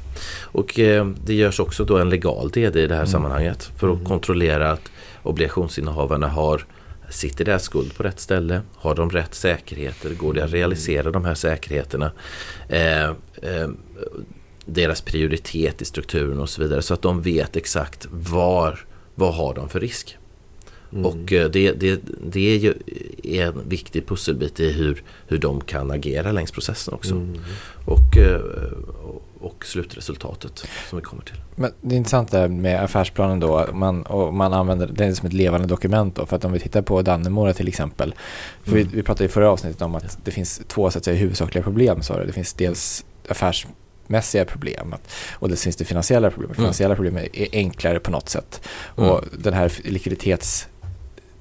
Och 0.43 0.79
eh, 0.79 1.07
det 1.25 1.35
görs 1.35 1.61
också 1.61 1.85
då 1.85 1.99
en 1.99 2.11
legal 2.11 2.51
DD 2.51 2.77
i 2.77 2.87
det 2.87 2.95
här 2.95 3.01
mm. 3.01 3.07
sammanhanget 3.07 3.71
för 3.77 3.89
att 3.89 3.95
mm. 3.95 4.07
kontrollera 4.07 4.73
att 4.73 4.91
obligationsinnehavarna 5.23 6.29
har 6.29 6.65
Sitter 7.09 7.45
deras 7.45 7.63
skuld 7.63 7.97
på 7.97 8.03
rätt 8.03 8.21
ställe? 8.21 8.63
Har 8.75 8.95
de 8.95 9.11
rätt 9.11 9.35
säkerheter? 9.35 10.15
Går 10.15 10.35
det 10.35 10.45
att 10.45 10.53
realisera 10.53 11.11
de 11.11 11.25
här 11.25 11.35
säkerheterna? 11.35 12.13
Eh, 12.69 13.09
eh, 13.43 13.69
deras 14.65 15.01
prioritet 15.01 15.83
i 15.83 15.85
strukturen 15.85 16.41
och 16.41 16.49
så 16.49 16.63
vidare 16.63 16.83
så 16.83 16.95
att 16.95 17.03
de 17.03 17.23
vet 17.23 17.57
exakt 17.57 18.07
var, 18.11 18.87
vad 19.15 19.35
har 19.35 19.55
de 19.55 19.69
för 19.69 19.81
risk. 19.81 20.19
Mm. 20.97 21.07
Och 21.07 21.33
eh, 21.33 21.51
det, 21.51 21.73
det, 21.73 22.01
det 22.31 22.55
är 22.55 22.59
ju 22.59 22.75
en 23.23 23.69
viktig 23.69 24.07
pusselbit 24.07 24.61
i 24.61 24.73
hur, 24.73 25.03
hur 25.27 25.39
de 25.39 25.61
kan 25.61 25.91
agera 25.91 26.33
längs 26.33 26.51
processen 26.51 26.95
också. 26.95 27.15
Mm. 27.15 27.41
Och, 27.85 28.17
eh, 28.17 28.41
och 29.41 29.67
slutresultatet 29.67 30.65
som 30.89 30.99
vi 30.99 31.03
kommer 31.03 31.23
till. 31.23 31.37
Men 31.55 31.73
det 31.81 31.95
är 31.95 31.97
intressant 31.97 32.31
där 32.31 32.49
med 32.49 32.85
affärsplanen 32.85 33.41
då. 33.41 33.67
Man, 33.73 34.03
och 34.03 34.35
man 34.35 34.53
använder 34.53 34.87
den 34.87 35.17
som 35.17 35.27
ett 35.27 35.33
levande 35.33 35.67
dokument 35.67 36.17
då. 36.17 36.27
För 36.27 36.37
att 36.37 36.45
om 36.45 36.53
vi 36.53 36.59
tittar 36.59 36.83
på 36.83 37.03
Dannemora 37.03 37.53
till 37.53 37.69
exempel. 37.69 38.15
För 38.63 38.73
mm. 38.73 38.89
vi, 38.89 38.97
vi 38.97 39.03
pratade 39.03 39.25
i 39.25 39.29
förra 39.29 39.51
avsnittet 39.51 39.83
om 39.83 39.95
att 39.95 40.19
det 40.25 40.31
finns 40.31 40.63
två 40.69 40.91
så 40.91 40.99
att 40.99 41.05
säga, 41.05 41.17
huvudsakliga 41.17 41.65
problem. 41.65 42.03
Så 42.03 42.19
det. 42.19 42.33
finns 42.33 42.53
dels 42.53 43.05
affärsmässiga 43.29 44.45
problem 44.45 44.95
och 45.33 45.49
det 45.49 45.57
finns 45.57 45.77
det 45.77 45.85
finansiella 45.85 46.31
problem. 46.31 46.51
Mm. 46.51 46.57
Finansiella 46.57 46.95
problem 46.95 47.17
är 47.17 47.49
enklare 47.53 48.01
på 48.01 48.11
något 48.11 48.29
sätt. 48.29 48.61
Mm. 48.97 49.11
Och 49.11 49.25
den 49.39 49.55
här 49.55 49.69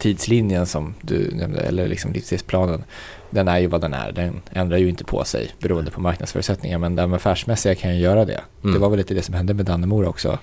likviditetstidslinjen 0.05 0.65
som 0.65 0.93
du 1.01 1.31
nämnde, 1.31 1.59
eller 1.59 1.87
liksom 1.87 2.13
likviditetsplanen, 2.13 2.83
den 3.29 3.47
är 3.47 3.59
ju 3.59 3.67
vad 3.67 3.81
den 3.81 3.93
är. 3.93 4.11
Den 4.11 4.41
ändrar 4.51 4.77
ju 4.77 4.89
inte 4.89 5.03
på 5.03 5.23
sig 5.23 5.55
beroende 5.59 5.91
på 5.91 6.01
marknadsförutsättningar. 6.01 6.77
Men 6.77 6.95
de 6.95 7.13
affärsmässiga 7.13 7.75
kan 7.75 7.95
ju 7.95 8.01
göra 8.01 8.25
det. 8.25 8.41
Mm. 8.63 8.73
Det 8.73 8.79
var 8.79 8.89
väl 8.89 8.97
lite 8.97 9.13
det 9.13 9.21
som 9.21 9.35
hände 9.35 9.53
med 9.53 9.65
Dannemora 9.65 10.09
också 10.09 10.39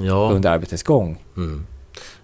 ja. 0.00 0.30
under 0.32 0.50
arbetets 0.50 0.82
gång. 0.82 1.18
Mm. 1.36 1.66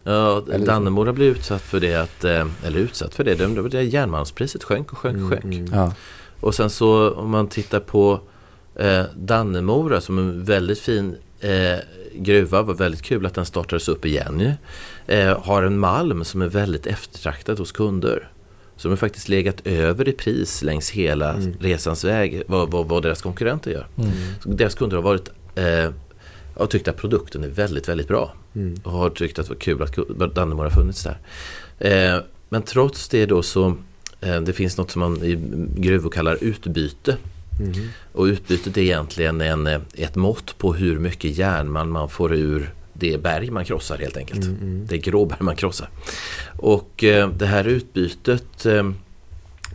Ja, 0.04 0.42
Dannemora 0.58 1.12
blev 1.12 1.28
utsatt 1.28 1.62
för 1.62 1.80
det 1.80 1.94
att, 1.94 2.24
eh, 2.24 2.46
eller 2.66 2.78
utsatt 2.78 3.14
för 3.14 3.24
det, 3.24 3.34
det, 3.34 3.68
det 3.68 3.82
järnmalmspriset 3.82 4.64
sjönk 4.64 4.92
och 4.92 4.98
sjönk 4.98 5.22
och 5.22 5.28
sjönk. 5.28 5.44
Mm, 5.44 5.66
ja. 5.72 5.92
Och 6.40 6.54
sen 6.54 6.70
så 6.70 7.10
om 7.14 7.30
man 7.30 7.48
tittar 7.48 7.80
på 7.80 8.20
eh, 8.74 9.04
Dannemora 9.16 10.00
som 10.00 10.18
en 10.18 10.44
väldigt 10.44 10.78
fin 10.78 11.16
eh, 11.40 11.78
gruva, 12.14 12.62
var 12.62 12.74
väldigt 12.74 13.02
kul 13.02 13.26
att 13.26 13.34
den 13.34 13.46
startades 13.46 13.88
upp 13.88 14.04
igen. 14.04 14.52
Eh, 15.06 15.38
har 15.40 15.62
en 15.62 15.78
malm 15.78 16.25
som 16.25 16.42
är 16.42 16.49
väldigt 16.49 16.87
eftertraktad 16.87 17.59
hos 17.59 17.73
kunder 17.73 18.28
som 18.76 18.90
har 18.90 18.97
faktiskt 18.97 19.28
legat 19.28 19.66
över 19.66 20.09
i 20.09 20.12
pris 20.12 20.62
längs 20.62 20.90
hela 20.90 21.32
mm. 21.32 21.54
resans 21.61 22.04
väg 22.04 22.42
vad, 22.47 22.71
vad, 22.71 22.88
vad, 22.88 23.02
deras 23.02 23.23
konkurrenter 23.23 23.71
gör. 23.71 23.87
Mm. 23.99 24.12
Deras 24.44 24.75
kunder 24.75 24.97
har 24.97 25.02
varit 25.02 25.28
eh, 25.54 25.90
har 26.56 26.66
tyckt 26.66 26.88
att 26.88 26.97
produkten 26.97 27.44
är 27.44 27.49
väldigt, 27.49 27.88
väldigt 27.88 28.09
bra. 28.09 28.35
Mm. 28.54 28.75
Och 28.85 28.92
har 28.92 29.11
tyckt 29.11 29.38
att 29.38 29.47
det 29.47 29.75
var 29.75 29.87
kul 29.87 30.23
att 30.23 30.35
Dannemora 30.35 30.66
har 30.66 30.71
funnits 30.71 31.04
där. 31.04 31.18
Eh, 31.78 32.23
men 32.49 32.62
trots 32.62 33.09
det 33.09 33.26
då 33.26 33.42
så 33.42 33.76
eh, 34.21 34.40
det 34.40 34.52
finns 34.52 34.76
något 34.76 34.90
som 34.90 35.00
man 35.00 35.25
i 35.25 35.38
gruvor 35.76 36.11
kallar 36.11 36.44
utbyte. 36.44 37.16
Mm. 37.61 37.88
Och 38.12 38.25
utbytet 38.25 38.76
är 38.76 38.82
egentligen 38.82 39.40
en, 39.40 39.66
ett 39.94 40.16
mått 40.16 40.59
på 40.59 40.75
hur 40.75 40.99
mycket 40.99 41.38
järnmalm 41.38 41.90
man 41.90 42.09
får 42.09 42.35
ur 42.35 42.75
det 42.92 43.22
berg 43.22 43.50
man 43.50 43.64
krossar 43.64 43.99
helt 43.99 44.16
enkelt. 44.16 44.44
Mm, 44.44 44.56
mm. 44.61 44.87
Det 44.87 44.99
gråberg 44.99 45.38
man 45.40 45.56
krossar. 45.56 45.88
Och 46.58 47.04
eh, 47.04 47.28
det 47.28 47.46
här 47.46 47.64
utbytet 47.64 48.66
eh, 48.66 48.90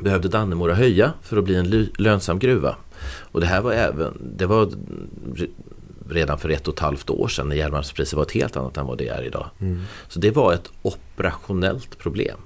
behövde 0.01 0.27
Dannemora 0.27 0.74
höja 0.74 1.13
för 1.21 1.38
att 1.38 1.43
bli 1.43 1.55
en 1.55 1.89
lönsam 1.97 2.39
gruva. 2.39 2.75
Och 3.31 3.41
det 3.41 3.47
här 3.47 3.62
var 3.62 3.71
även, 3.71 4.17
det 4.38 4.45
var 4.45 4.65
re- 5.33 5.50
redan 6.09 6.39
för 6.39 6.50
ett 6.50 6.67
och 6.67 6.74
ett 6.74 6.79
halvt 6.79 7.09
år 7.09 7.27
sedan 7.27 7.50
när 7.50 7.55
järnmalmspriset 7.55 8.13
var 8.13 8.24
ett 8.24 8.31
helt 8.31 8.55
annat 8.55 8.77
än 8.77 8.86
vad 8.86 8.97
det 8.97 9.07
är 9.07 9.24
idag. 9.24 9.50
Mm. 9.59 9.81
Så 10.07 10.19
det 10.19 10.31
var 10.31 10.53
ett 10.53 10.69
operationellt 10.81 11.97
problem. 11.97 12.38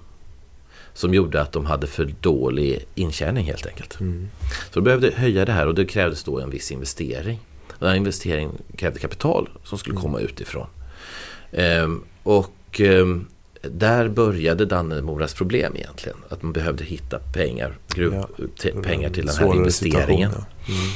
Som 0.93 1.13
gjorde 1.13 1.41
att 1.41 1.51
de 1.51 1.65
hade 1.65 1.87
för 1.87 2.13
dålig 2.21 2.85
intjäning 2.95 3.45
helt 3.45 3.65
enkelt. 3.65 3.99
Mm. 3.99 4.29
Så 4.71 4.79
de 4.79 4.83
behövde 4.83 5.11
höja 5.15 5.45
det 5.45 5.51
här 5.51 5.67
och 5.67 5.75
det 5.75 5.85
krävdes 5.85 6.23
då 6.23 6.39
en 6.39 6.49
viss 6.49 6.71
investering. 6.71 7.39
Den 7.81 7.89
här 7.89 7.95
investeringen 7.95 8.51
krävde 8.75 8.99
kapital 8.99 9.49
som 9.63 9.77
skulle 9.77 9.95
komma 9.95 10.19
utifrån. 10.19 10.67
Ehm, 11.51 12.03
och 12.23 12.81
ehm, 12.81 13.25
där 13.61 14.07
började 14.07 14.65
Dannemoras 14.65 15.33
problem 15.33 15.73
egentligen. 15.75 16.17
Att 16.29 16.43
man 16.43 16.53
behövde 16.53 16.83
hitta 16.83 17.19
pengar, 17.33 17.77
gruv, 17.95 18.13
Ja. 18.13 18.27
pengar 18.83 19.09
till 19.09 19.25
den 19.25 19.35
här 19.35 19.55
investeringen. 19.55 20.31
ja. 20.33 20.73
Mm. 20.73 20.91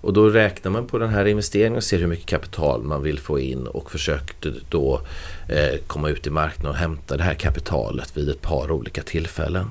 Och 0.00 0.12
då 0.12 0.28
räknar 0.28 0.70
man 0.70 0.86
på 0.86 0.98
den 0.98 1.08
här 1.10 1.24
investeringen 1.24 1.76
och 1.76 1.84
ser 1.84 1.98
hur 1.98 2.06
mycket 2.06 2.26
kapital 2.26 2.82
man 2.82 3.02
vill 3.02 3.18
få 3.18 3.38
in 3.38 3.66
och 3.66 3.90
försökte 3.90 4.52
då 4.68 5.00
eh, 5.48 5.78
komma 5.86 6.08
ut 6.08 6.26
i 6.26 6.30
marknaden 6.30 6.70
och 6.70 6.76
hämta 6.76 7.16
det 7.16 7.22
här 7.22 7.34
kapitalet 7.34 8.16
vid 8.16 8.28
ett 8.28 8.40
par 8.42 8.70
olika 8.70 9.02
tillfällen. 9.02 9.70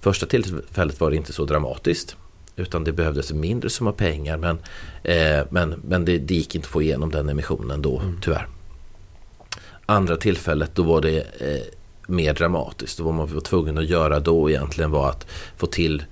Första 0.00 0.26
tillfället 0.26 1.00
var 1.00 1.10
det 1.10 1.16
inte 1.16 1.32
så 1.32 1.44
dramatiskt 1.44 2.16
utan 2.58 2.84
det 2.84 2.92
behövdes 2.92 3.30
en 3.30 3.40
mindre 3.40 3.70
summa 3.70 3.92
pengar 3.92 4.36
men, 4.36 4.58
eh, 5.02 5.46
men, 5.50 5.82
men 5.84 6.04
det, 6.04 6.18
det 6.18 6.34
gick 6.34 6.54
inte 6.54 6.66
att 6.66 6.72
få 6.72 6.82
igenom 6.82 7.10
den 7.10 7.28
emissionen 7.28 7.82
då 7.82 8.02
tyvärr. 8.22 8.46
Andra 9.86 10.16
tillfället 10.16 10.74
då 10.74 10.82
var 10.82 11.00
det 11.00 11.18
eh, 11.18 11.62
mer 12.06 12.34
dramatiskt. 12.34 13.00
Vad 13.00 13.14
man 13.14 13.34
var 13.34 13.40
tvungen 13.40 13.78
att 13.78 13.88
göra 13.88 14.20
då 14.20 14.50
egentligen 14.50 14.90
var 14.90 15.10
att 15.10 15.26
få 15.56 15.66
till 15.66 16.02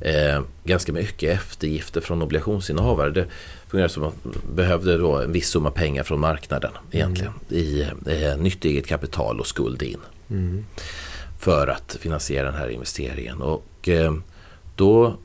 eh, 0.00 0.42
ganska 0.64 0.92
mycket 0.92 1.34
eftergifter 1.34 2.00
från 2.00 2.22
obligationsinnehavare. 2.22 3.10
Det 3.10 3.26
fungerar 3.68 3.88
som 3.88 4.04
att 4.04 4.24
man 4.24 4.34
behövde 4.54 4.98
då 4.98 5.16
en 5.16 5.32
viss 5.32 5.48
summa 5.48 5.70
pengar 5.70 6.02
från 6.02 6.20
marknaden 6.20 6.70
egentligen 6.90 7.32
i 7.48 7.80
eh, 8.06 8.38
nytt 8.38 8.64
eget 8.64 8.86
kapital 8.86 9.40
och 9.40 9.46
skuld 9.46 9.82
in 9.82 10.00
Mm. 10.30 10.64
för 11.38 11.66
att 11.66 11.96
finansiera 12.00 12.44
den 12.50 12.60
här 12.60 12.68
investeringen. 12.68 13.42
Och 13.42 13.88
eh, 13.88 14.14
då 14.76 15.16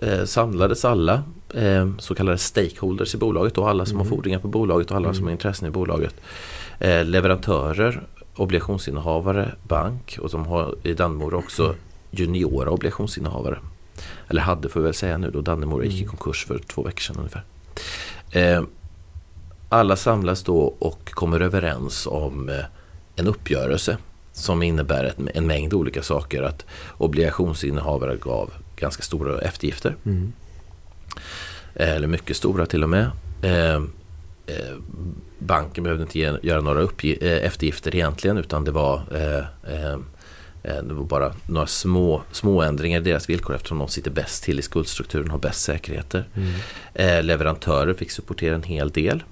eh, 0.00 0.24
samlades 0.24 0.84
alla 0.84 1.22
eh, 1.54 1.88
så 1.98 2.14
kallade 2.14 2.38
stakeholders 2.38 3.14
i 3.14 3.18
bolaget 3.18 3.58
och 3.58 3.68
alla 3.68 3.86
som 3.86 3.98
har 3.98 4.04
fordringar 4.04 4.38
på 4.38 4.48
bolaget 4.48 4.90
och 4.90 4.96
alla 4.96 5.14
som 5.14 5.24
har 5.24 5.32
intressen 5.32 5.68
i 5.68 5.70
bolaget. 5.70 6.14
Eh, 6.78 7.04
leverantörer, 7.04 8.02
obligationsinnehavare, 8.36 9.54
bank 9.62 10.18
och 10.20 10.30
de 10.30 10.46
har 10.46 10.74
i 10.82 10.94
Dannemora 10.94 11.36
också 11.36 11.74
juniora 12.10 12.70
obligationsinnehavare. 12.70 13.58
Eller 14.28 14.42
hade 14.42 14.68
får 14.68 14.80
vi 14.80 14.84
väl 14.84 14.94
säga 14.94 15.18
nu 15.18 15.30
då 15.30 15.40
Dannemora 15.40 15.84
gick 15.84 16.02
i 16.02 16.06
konkurs 16.06 16.46
för 16.46 16.58
två 16.58 16.82
veckor 16.82 17.00
sedan 17.00 17.16
ungefär. 17.16 17.44
Eh, 18.30 18.62
alla 19.68 19.96
samlas 19.96 20.42
då 20.42 20.58
och 20.78 21.10
kommer 21.10 21.40
överens 21.40 22.06
om 22.06 22.48
eh, 22.48 22.64
en 23.16 23.26
uppgörelse 23.26 23.96
som 24.32 24.62
innebär 24.62 25.04
ett, 25.04 25.16
en 25.34 25.46
mängd 25.46 25.74
olika 25.74 26.02
saker. 26.02 26.42
Att 26.42 26.64
obligationsinnehavare 26.98 28.16
gav 28.16 28.50
ganska 28.80 29.02
stora 29.02 29.40
eftergifter. 29.40 29.96
Mm. 30.06 30.32
Eh, 31.74 31.90
Eller 31.96 32.08
mycket 32.08 32.36
stora 32.36 32.66
till 32.66 32.82
och 32.82 32.88
med. 32.88 33.10
Eh, 33.42 33.74
eh, 34.46 34.76
banken 35.38 35.84
behövde 35.84 36.02
inte 36.02 36.18
ge, 36.18 36.32
göra 36.42 36.60
några 36.60 36.80
eh, 36.80 37.46
eftergifter 37.46 37.94
egentligen 37.94 38.38
utan 38.38 38.64
det 38.64 38.70
var, 38.70 39.02
eh, 39.14 39.74
eh, 39.74 39.98
det 40.62 40.94
var 40.94 41.04
bara 41.04 41.32
några 41.46 41.66
små, 41.66 42.22
små 42.32 42.62
ändringar 42.62 43.00
i 43.00 43.04
deras 43.04 43.30
villkor 43.30 43.54
eftersom 43.54 43.78
de 43.78 43.88
sitter 43.88 44.10
bäst 44.10 44.44
till 44.44 44.58
i 44.58 44.62
skuldstrukturen 44.62 45.26
och 45.26 45.32
har 45.32 45.38
bäst 45.38 45.60
säkerheter. 45.60 46.28
Mm. 46.34 46.52
Eh, 46.94 47.22
leverantörer 47.22 47.94
fick 47.94 48.10
supportera 48.10 48.54
en 48.54 48.62
hel 48.62 48.90
del. 48.90 49.22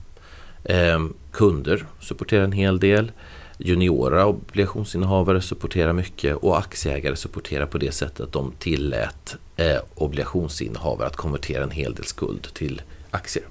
Kunder 1.32 1.86
supporterar 2.00 2.44
en 2.44 2.52
hel 2.52 2.80
del. 2.80 3.12
Juniora 3.58 4.26
obligationsinnehavare 4.26 5.40
supporterar 5.40 5.92
mycket 5.92 6.36
och 6.36 6.58
aktieägare 6.58 7.16
supporterar 7.16 7.66
på 7.66 7.78
det 7.78 7.92
sättet 7.92 8.20
att 8.20 8.32
de 8.32 8.52
tillät 8.58 9.36
eh, 9.56 9.76
obligationsinnehavare 9.94 11.06
att 11.06 11.16
konvertera 11.16 11.62
en 11.64 11.70
hel 11.70 11.94
del 11.94 12.04
skuld 12.04 12.48
till 12.54 12.82
aktier. 13.10 13.44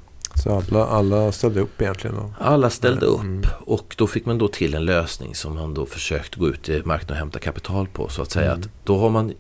Så 0.44 0.50
alla, 0.70 0.86
alla 0.86 1.32
ställde 1.32 1.60
upp 1.62 1.82
egentligen? 1.82 2.16
Då. 2.16 2.34
Alla 2.40 2.70
ställde 2.70 3.06
upp 3.06 3.22
Mm. 3.22 3.42
och 3.60 3.96
då 3.98 4.08
fick 4.08 4.26
man 4.26 4.38
då 4.38 4.48
till 4.48 4.74
en 4.74 4.86
lösning 4.86 5.36
som 5.36 5.56
man 5.56 5.74
då 5.74 5.86
försökte 5.86 6.40
gå 6.40 6.48
ut 6.48 6.70
i 6.70 6.82
marknaden 6.86 7.12
och 7.16 7.20
hämta 7.20 7.40
kapital 7.40 7.88
på. 7.88 8.10
Så 8.10 8.22
att 8.22 8.32
säga 8.32 8.52
Mm. 8.52 8.60
att 8.60 8.70
då 8.84 8.98
har 8.98 9.10
man 9.10 9.34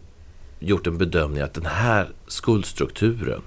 gjort 0.59 0.87
en 0.87 0.97
bedömning 0.97 1.41
att 1.41 1.53
den 1.53 1.65
här 1.65 2.09
skuldstrukturen 2.27 3.41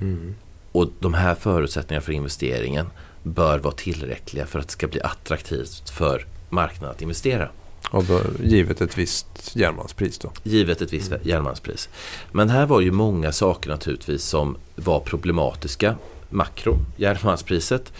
Mm. 0.00 0.34
och 0.72 0.88
de 1.00 1.14
här 1.14 1.34
förutsättningarna 1.34 2.02
för 2.04 2.12
investeringen 2.12 2.86
bör 3.22 3.58
vara 3.58 3.74
tillräckliga 3.74 4.46
för 4.46 4.58
att 4.58 4.66
det 4.66 4.72
ska 4.72 4.86
bli 4.88 5.00
attraktivt 5.00 5.90
för 5.90 6.26
marknaden 6.48 6.94
att 6.94 7.02
investera. 7.02 7.48
Och 7.90 8.04
då, 8.04 8.20
givet 8.42 8.80
ett 8.80 8.98
visst 8.98 9.56
järnmalmspris 9.56 10.18
då? 10.18 10.32
Givet 10.42 10.82
ett 10.82 10.92
visst 10.92 11.12
järnmalmspris. 11.22 11.88
Men 12.32 12.50
här 12.50 12.66
var 12.66 12.80
ju 12.80 12.90
många 12.90 13.32
saker 13.32 13.70
naturligtvis 13.70 14.24
som 14.24 14.56
var 14.76 15.00
problematiska. 15.00 15.96
Makro, 16.30 16.78
järnmalmspriset. 16.96 17.92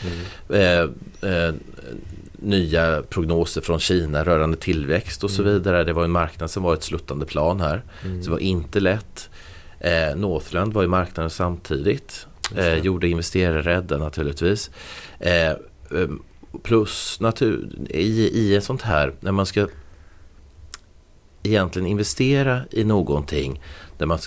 Eh, 0.49 0.81
eh, 1.31 1.55
nya 2.39 3.03
prognoser 3.03 3.61
från 3.61 3.81
Kina 3.81 4.25
rörande 4.25 4.57
tillväxt 4.57 5.25
och 5.25 5.31
så 5.31 5.43
vidare. 5.43 5.85
Det 5.85 5.93
var 5.93 6.05
en 6.05 6.11
marknad 6.11 6.51
som 6.51 6.63
var 6.63 6.75
ett 6.75 6.83
sluttande 6.83 7.27
plan 7.27 7.61
här. 7.61 7.83
Mm. 8.05 8.23
Så 8.23 8.27
det 8.27 8.33
var 8.33 8.39
inte 8.39 8.81
lätt. 8.81 9.31
Eh, 9.81 10.17
Northland 10.17 10.73
var 10.73 10.85
i 10.85 10.87
marknaden 10.87 11.31
samtidigt. 11.31 12.27
Eh, 12.57 12.75
gjorde 12.75 13.09
investerare 13.09 13.63
rädda 13.63 13.99
naturligtvis. 13.99 14.71
Eh, 15.21 15.51
eh, 15.51 15.57
plus 16.63 17.21
natur, 17.21 17.69
i, 17.91 18.29
i 18.39 18.57
ett 18.57 18.65
sånt 18.65 18.83
här, 18.83 19.15
när 19.21 19.33
man 19.33 19.47
ska 19.47 19.69
egentligen 21.43 21.89
investera 21.89 22.61
i 22.71 22.85
någonting 22.85 23.61
där, 23.99 24.07
man, 24.07 24.19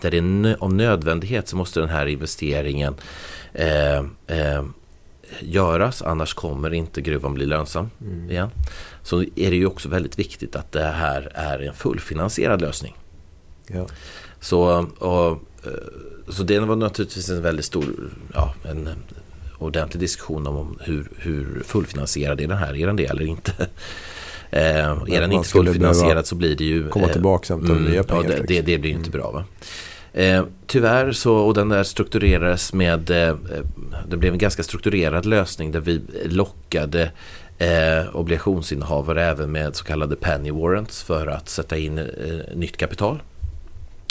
där 0.00 0.10
det 0.10 0.18
är 0.18 0.56
av 0.62 0.74
nödvändighet 0.74 1.48
så 1.48 1.56
måste 1.56 1.80
den 1.80 1.88
här 1.88 2.06
investeringen 2.06 2.94
eh, 3.52 3.98
eh, 4.26 4.64
göras 5.40 6.02
annars 6.02 6.34
kommer 6.34 6.74
inte 6.74 7.00
gruvan 7.00 7.34
bli 7.34 7.46
lönsam 7.46 7.90
Mm. 8.00 8.30
igen. 8.30 8.50
Så 9.02 9.22
är 9.22 9.50
det 9.50 9.56
ju 9.56 9.66
också 9.66 9.88
väldigt 9.88 10.18
viktigt 10.18 10.56
att 10.56 10.72
det 10.72 10.82
här 10.82 11.32
är 11.34 11.58
en 11.58 11.74
fullfinansierad 11.74 12.60
lösning. 12.60 12.96
Ja. 13.66 13.86
Så, 14.40 14.86
och, 14.98 15.30
eh, 15.66 15.72
så 16.28 16.42
det 16.42 16.58
var 16.60 16.76
naturligtvis 16.76 17.28
en 17.28 17.42
väldigt 17.42 17.64
stor, 17.64 18.10
ja, 18.34 18.54
en 18.64 18.88
ordentlig 19.58 20.00
diskussion 20.00 20.46
om 20.46 20.78
hur, 20.80 21.08
hur 21.18 21.62
fullfinansierad 21.66 22.40
är 22.40 22.46
den 22.46 22.58
här, 22.58 22.76
är 22.76 22.86
den 22.86 22.96
det 22.96 23.04
eller 23.06 23.24
inte? 23.24 23.52
Eh, 24.50 24.88
är 24.88 25.20
den 25.20 25.32
inte 25.32 25.48
fullfinansierad 25.48 26.26
så 26.26 26.34
blir 26.34 26.56
det 26.56 26.64
ju 26.64 26.88
Komma 26.88 27.06
eh, 27.06 27.12
tillbaka 27.12 27.54
och 27.54 27.60
hämta 27.60 27.72
Mm, 27.76 27.90
nya 27.90 27.96
ja, 27.96 28.02
pengar. 28.02 28.22
det, 28.22 28.28
det, 28.28 28.38
liksom. 28.38 28.64
det 28.66 28.78
blir 28.78 28.90
ju 28.90 28.96
inte 28.96 29.10
bra. 29.10 29.30
Va? 29.30 29.44
Eh, 30.12 30.44
tyvärr 30.66 31.12
så, 31.12 31.34
och 31.34 31.54
den 31.54 31.68
där 31.68 31.82
strukturerades 31.82 32.72
med, 32.72 33.10
eh, 33.10 33.36
det 34.08 34.16
blev 34.16 34.32
en 34.32 34.38
ganska 34.38 34.62
strukturerad 34.62 35.26
lösning 35.26 35.72
där 35.72 35.80
vi 35.80 36.00
lockade 36.24 37.10
eh, 37.58 38.16
obligationsinnehavare 38.16 39.24
även 39.24 39.52
med 39.52 39.76
så 39.76 39.84
kallade 39.84 40.16
penny 40.16 40.50
warrants 40.50 41.02
för 41.02 41.26
att 41.26 41.48
sätta 41.48 41.76
in 41.76 41.98
eh, 41.98 42.04
nytt 42.54 42.76
kapital. 42.76 43.22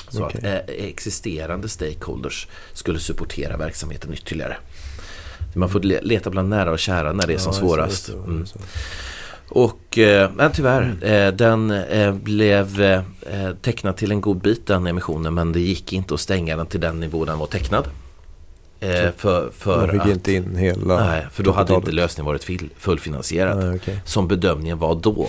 Så 0.09 0.25
Okej. 0.25 0.37
att 0.37 0.69
eh, 0.69 0.75
existerande 0.85 1.69
stakeholders 1.69 2.47
skulle 2.73 2.99
supportera 2.99 3.57
verksamheten 3.57 4.13
ytterligare. 4.13 4.57
Man 5.57 5.69
får 5.69 5.79
le- 5.79 6.01
leta 6.01 6.29
bland 6.29 6.49
nära 6.49 6.71
och 6.71 6.79
kära 6.79 7.13
när 7.13 7.27
det 7.27 7.33
är 7.33 7.37
som 7.37 7.53
Ja, 7.53 7.59
svårast. 7.59 8.09
Mm. 8.09 8.45
Och, 9.49 9.97
eh, 9.97 10.29
men 10.35 10.51
tyvärr, 10.51 10.95
eh, 11.01 11.33
den 11.33 11.71
eh, 11.71 12.13
blev 12.13 12.81
eh, 12.81 13.01
tecknad 13.61 13.97
till 13.97 14.11
en 14.11 14.21
god 14.21 14.37
bit 14.41 14.67
den 14.67 14.87
emissionen 14.87 15.33
men 15.33 15.51
det 15.51 15.59
gick 15.59 15.93
inte 15.93 16.13
att 16.13 16.19
stänga 16.19 16.57
den 16.57 16.65
till 16.65 16.79
den 16.79 16.99
nivå 16.99 17.25
den 17.25 17.39
var 17.39 17.47
tecknad. 17.47 17.87
För 19.17 19.49
för 19.51 19.87
fick 19.91 20.01
att, 20.01 20.07
inte 20.07 20.33
in 20.33 20.55
hela 20.55 21.05
nej, 21.05 21.25
för 21.31 21.43
då 21.43 21.51
hade 21.51 21.73
inte 21.73 21.91
lösningen 21.91 22.25
varit 22.25 22.47
fullfinansierad. 22.77 23.57
Nej, 23.57 23.75
okej. 23.75 23.99
Som 24.05 24.27
bedömningen 24.27 24.77
var 24.79 24.95
då. 24.95 25.27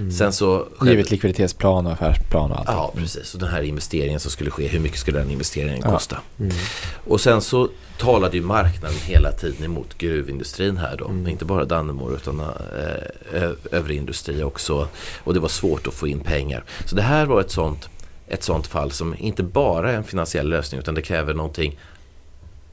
Mm. 0.00 0.12
Sen 0.12 0.32
så... 0.32 0.66
Givet 0.84 1.10
likviditetsplan 1.10 1.86
och 1.86 1.92
affärsplan 1.92 2.52
och 2.52 2.58
allt. 2.58 2.68
Ja, 2.68 2.92
precis. 2.96 3.34
Och 3.34 3.40
den 3.40 3.48
här 3.48 3.62
investeringen 3.62 4.20
som 4.20 4.30
skulle 4.30 4.50
ske, 4.50 4.68
hur 4.68 4.80
mycket 4.80 4.98
skulle 4.98 5.18
den 5.18 5.30
investeringen 5.30 5.80
Ja. 5.84 5.90
kosta? 5.90 6.18
Mm. 6.40 6.52
Och 7.06 7.20
sen 7.20 7.40
så 7.40 7.68
talade 7.98 8.36
ju 8.36 8.42
marknaden 8.42 8.96
hela 9.04 9.32
tiden 9.32 9.64
emot 9.64 9.98
gruvindustrin 9.98 10.76
här 10.76 10.96
då. 10.96 11.04
Mm. 11.08 11.28
Inte 11.28 11.44
bara 11.44 11.64
Dannemora 11.64 12.14
utan 12.14 12.40
eh, 12.40 13.50
övrig 13.70 13.96
industri 13.96 14.42
också. 14.42 14.88
Och 15.24 15.34
det 15.34 15.40
var 15.40 15.48
svårt 15.48 15.86
att 15.86 15.94
få 15.94 16.08
in 16.08 16.20
pengar. 16.20 16.64
Så 16.84 16.96
det 16.96 17.02
här 17.02 17.26
var 17.26 17.40
ett 17.40 17.50
sånt, 17.50 17.88
ett 18.28 18.42
sånt 18.42 18.66
fall 18.66 18.90
som 18.92 19.14
inte 19.18 19.42
bara 19.42 19.92
är 19.92 19.96
en 19.96 20.04
finansiell 20.04 20.48
lösning 20.48 20.80
utan 20.80 20.94
det 20.94 21.02
kräver 21.02 21.34
någonting 21.34 21.78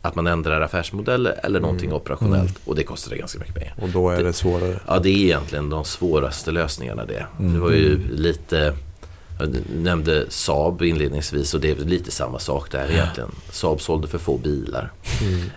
att 0.02 0.16
man 0.16 0.28
ändrar 0.28 0.62
affärsmodell 0.62 1.26
eller 1.26 1.60
någonting 1.60 1.94
operationellt 1.94 2.60
och 2.66 2.76
det 2.76 2.84
kostade 2.84 3.18
ganska 3.18 3.40
mycket 3.40 3.56
pengar. 3.56 3.74
Och 3.82 3.90
då 3.90 4.10
är 4.10 4.24
det 4.24 4.34
svårare. 4.34 4.80
Ja, 4.88 5.00
det 5.00 5.10
är 5.10 5.24
egentligen 5.24 5.70
de 5.70 5.86
svåraste 5.86 6.52
lösningarna 6.52 7.06
det. 7.06 7.26
Det 7.38 7.60
var 7.60 7.72
ju 7.72 8.00
lite, 8.16 8.74
jag 9.40 9.58
nämnde 9.76 10.26
Saab 10.30 10.82
inledningsvis 10.82 11.54
och 11.54 11.60
det 11.60 11.72
är 11.72 11.76
lite 11.76 12.12
samma 12.12 12.40
sak 12.40 12.72
där 12.72 12.92
egentligen. 12.92 13.30
Saab 13.52 13.82
sålde 13.82 14.08
för 14.08 14.18
få 14.18 14.38
bilar. 14.38 14.92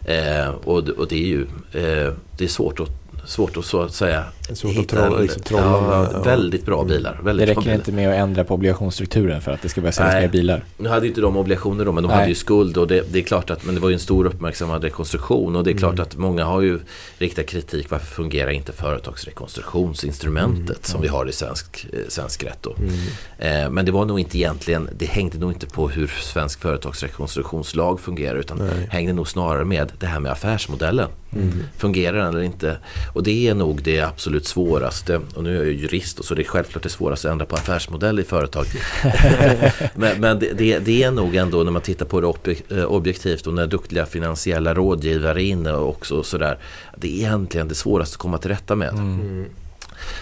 Eh, 0.05 0.49
och, 0.49 0.89
och 0.89 1.09
det 1.09 1.17
är 1.17 1.29
ju 1.29 1.43
eh, 1.73 2.13
det 2.39 2.45
är 2.45 2.49
svårt 2.49 2.81
att 2.81 3.00
svårt 3.27 3.57
att 3.57 3.65
så 3.65 3.83
att 3.83 3.95
säga 3.95 4.25
Det 4.47 4.53
är 4.53 4.57
svårt 4.57 4.71
att 4.71 4.77
hitta 4.77 4.97
trolla, 4.97 5.17
en- 5.17 5.23
liksom, 5.23 5.43
trolla 5.43 5.63
ja, 5.65 5.81
med- 6.03 6.09
ja. 6.15 6.23
Väldigt 6.23 6.67
bra 6.67 6.85
bilar. 6.85 7.17
Det 7.19 7.23
Väldigt 7.25 7.47
bra 7.47 7.51
räcker 7.53 7.63
bilar. 7.63 7.75
inte 7.75 7.93
med 7.93 8.09
att 8.09 8.15
ändra 8.15 8.45
på 8.45 8.55
obligationsstrukturen 8.55 9.41
för 9.41 9.53
att 9.53 9.63
det 9.63 9.69
ska 9.69 9.81
börja 9.81 9.93
säljas 9.93 10.15
mer 10.15 10.29
bilar. 10.29 10.65
Nu 10.79 10.89
hade 10.89 11.07
inte 11.07 11.21
de 11.21 11.37
obligationer 11.37 11.85
då 11.85 11.93
men 11.93 12.03
de 12.03 12.09
Nej. 12.09 12.17
hade 12.17 12.29
ju 12.29 12.35
skuld 12.35 12.77
och 12.77 12.87
det, 12.89 13.13
det 13.13 13.19
är 13.19 13.23
klart 13.23 13.51
att 13.51 13.65
men 13.65 13.75
det 13.75 13.81
var 13.81 13.89
ju 13.89 13.95
en 13.95 14.01
stor 14.01 14.25
uppmärksammad 14.27 14.85
rekonstruktion 14.85 15.57
och 15.57 15.65
det 15.65 15.71
är 15.71 15.79
klart 15.79 15.99
att 15.99 16.17
många 16.17 16.45
har 16.45 16.61
ju 16.61 16.81
riktat 17.19 17.47
kritik 17.47 17.91
varför 17.91 18.07
fungerar 18.07 18.51
inte 18.51 18.73
företagsrekonstruktionsinstrumentet 18.73 20.87
som 20.87 21.01
vi 21.01 21.09
har 21.09 21.29
i 21.29 21.33
svensk, 21.33 21.87
eh, 21.93 21.99
svensk 22.09 22.45
rätt 22.45 22.59
då. 22.63 22.75
Eh, 23.39 23.71
men 23.71 23.85
det 23.85 23.93
var 23.93 24.05
nog 24.05 24.21
inte 24.21 24.39
egentligen, 24.39 24.89
det 24.99 25.07
hängde 25.07 25.39
nog 25.39 25.53
inte 25.53 25.67
på 25.67 25.89
hur 25.89 26.07
svensk 26.07 26.61
företagsrekonstruktionslag 26.61 28.01
fungerar 28.01 28.37
utan 28.37 28.59
Nej. 28.59 28.89
hängde 28.91 29.13
nog 29.13 29.29
snarare 29.29 29.65
med 29.65 29.93
det 29.99 30.07
här 30.07 30.21
med 30.21 30.33
affärsmodellen. 30.33 31.09
Fungerar 31.79 32.17
den 32.19 32.27
eller 32.29 32.43
inte? 32.43 32.77
Och 33.13 33.23
det 33.23 33.49
är 33.49 33.55
nog 33.55 33.83
det 33.83 34.01
absolut 34.01 34.47
svåraste. 34.47 35.21
Och 35.35 35.45
nu 35.45 35.51
är 35.51 35.57
jag 35.57 35.67
ju 35.67 35.73
jurist 35.73 36.19
och 36.19 36.25
så 36.25 36.35
det 36.35 36.43
är 36.43 36.45
självklart 36.45 36.83
det 36.83 36.89
svåraste 36.89 37.29
att 37.29 37.33
ändra 37.33 37.47
på 37.47 37.57
affärsmodell 37.57 38.21
i 38.21 38.25
företag. 38.25 38.67
men 39.95 40.21
men 40.21 40.39
det, 40.39 40.53
det, 40.53 40.79
det 40.79 41.03
är 41.03 41.11
nog 41.11 41.37
ändå 41.37 41.63
när 41.63 41.73
man 41.73 41.83
tittar 41.83 42.07
på 42.07 42.21
det 42.21 42.77
eh, 42.77 42.85
objektivt 42.85 43.47
och 43.47 43.55
när 43.55 43.67
duktiga 43.67 44.07
finansiella 44.07 44.75
rådgivare 44.75 45.43
är 45.43 45.47
inne 45.47 45.73
och 45.73 45.89
också 45.89 46.23
sådär. 46.23 46.59
Det 46.97 47.09
är 47.09 47.13
egentligen 47.27 47.69
det 47.69 47.75
svåraste 47.75 48.15
att 48.15 48.19
komma 48.19 48.39
till 48.39 48.51
rätta 48.51 48.75
med. 48.75 48.89
Mm. 48.89 49.45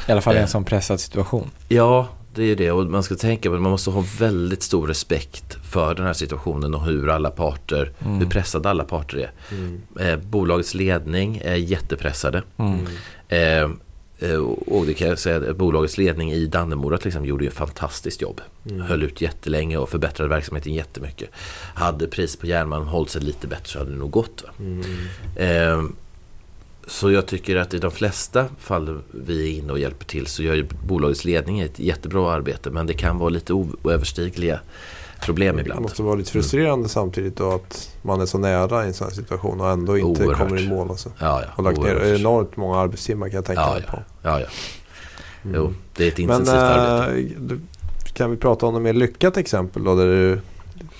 I 0.08 0.12
alla 0.12 0.20
fall 0.20 0.34
i 0.34 0.36
Eh. 0.36 0.42
en 0.42 0.48
sån 0.48 0.64
pressad 0.64 1.00
situation. 1.00 1.50
Ja, 1.68 2.08
det 2.34 2.44
är 2.44 2.56
det. 2.56 2.70
Och 2.70 2.86
man 2.86 3.02
ska 3.02 3.14
tänka 3.14 3.48
på 3.48 3.54
att 3.54 3.62
man 3.62 3.70
måste 3.70 3.90
ha 3.90 4.04
väldigt 4.18 4.62
stor 4.62 4.86
respekt 4.86 5.56
för 5.64 5.94
den 5.94 6.06
här 6.06 6.12
situationen 6.12 6.74
och 6.74 6.84
hur 6.84 7.08
alla 7.08 7.30
parter, 7.30 7.92
hur 7.98 8.26
pressade 8.26 8.70
alla 8.70 8.84
parter 8.84 9.18
är. 9.18 9.30
Mm. 9.50 9.80
Eh, 10.00 10.16
bolagets 10.16 10.74
ledning 10.74 11.40
är 11.44 11.54
jättepressade. 11.54 12.42
Mm. 12.56 12.86
Eh, 13.28 13.70
eh, 14.30 14.38
och 14.66 14.86
det 14.86 14.94
kan 14.94 15.08
jag 15.08 15.18
säga, 15.18 15.50
att 15.50 15.56
bolagets 15.56 15.98
ledning 15.98 16.32
i 16.32 16.46
Dannemora 16.46 16.98
till 16.98 17.08
exempel 17.08 17.28
gjorde 17.28 17.44
ju 17.44 17.48
ett 17.48 17.56
fantastiskt 17.56 18.22
jobb. 18.22 18.40
Höll 18.82 19.02
ut 19.02 19.20
jättelänge 19.20 19.76
och 19.76 19.88
förbättrade 19.88 20.28
verksamheten 20.28 20.74
jättemycket. 20.74 21.30
Hade 21.74 22.06
pris 22.06 22.36
på 22.36 22.46
järnmalm 22.46 22.86
hållit 22.86 23.10
sig 23.10 23.22
lite 23.22 23.46
bättre 23.46 23.68
så 23.68 23.78
hade 23.78 23.90
det 23.90 23.96
nog 23.96 24.10
gått. 24.10 24.44
Mm. 24.58 24.82
Eh, 25.36 25.90
så 26.88 27.10
jag 27.10 27.26
tycker 27.26 27.56
att 27.56 27.74
i 27.74 27.78
de 27.78 27.90
flesta 27.90 28.44
fall 28.58 29.00
vi 29.10 29.48
är 29.54 29.58
inne 29.58 29.72
och 29.72 29.78
hjälper 29.78 30.04
till 30.04 30.26
så 30.26 30.42
gör 30.42 30.54
ju 30.54 30.66
bolagets 30.86 31.24
ledning 31.24 31.60
ett 31.60 31.78
jättebra 31.78 32.32
arbete 32.32 32.70
men 32.70 32.86
det 32.86 32.94
kan 32.94 33.18
vara 33.18 33.28
lite 33.28 33.52
oöverstigliga 33.52 34.60
problem 35.22 35.56
Det 35.56 35.62
ibland. 35.62 35.80
måste 35.82 36.02
vara 36.02 36.14
lite 36.14 36.30
frustrerande 36.30 36.88
samtidigt 36.88 37.36
då 37.36 37.50
att 37.54 37.96
man 38.02 38.20
är 38.20 38.26
så 38.26 38.38
nära 38.38 38.84
i 38.84 38.86
en 38.86 38.94
sån 38.94 39.06
här 39.08 39.14
situation 39.14 39.60
och 39.60 39.70
ändå 39.70 39.98
inte 39.98 40.22
Oerhört. 40.22 40.38
kommer 40.48 40.60
i 40.62 40.68
mål. 40.68 40.90
Alltså. 40.90 41.08
Ja, 41.18 41.42
ja. 41.42 41.48
Och 41.56 41.62
lagt 41.64 41.78
ner 41.78 41.96
oerhört. 41.96 42.20
enormt 42.20 42.56
många 42.56 42.76
arbetstimmar 42.78 43.28
kan 43.28 43.34
jag 43.36 43.44
tänka 43.44 43.62
Ja, 43.62 43.72
mig 43.74 43.82
ja. 43.86 43.92
på. 43.92 44.02
Ja, 44.22 44.40
ja. 44.40 44.46
Jo, 45.54 45.74
det 45.96 46.04
är 46.04 46.08
ett 46.08 46.16
Men 46.18 46.22
intensivt 46.30 46.54
arbete. 46.56 47.20
äh, 47.20 47.40
du- 47.40 47.60
kan 48.12 48.30
vi 48.30 48.36
prata 48.36 48.66
om 48.66 48.74
något 48.74 48.82
mer 48.82 48.92
lyckat 48.92 49.36
exempel 49.36 49.84
då? 49.84 49.94
Där 49.94 50.06
du, 50.06 50.40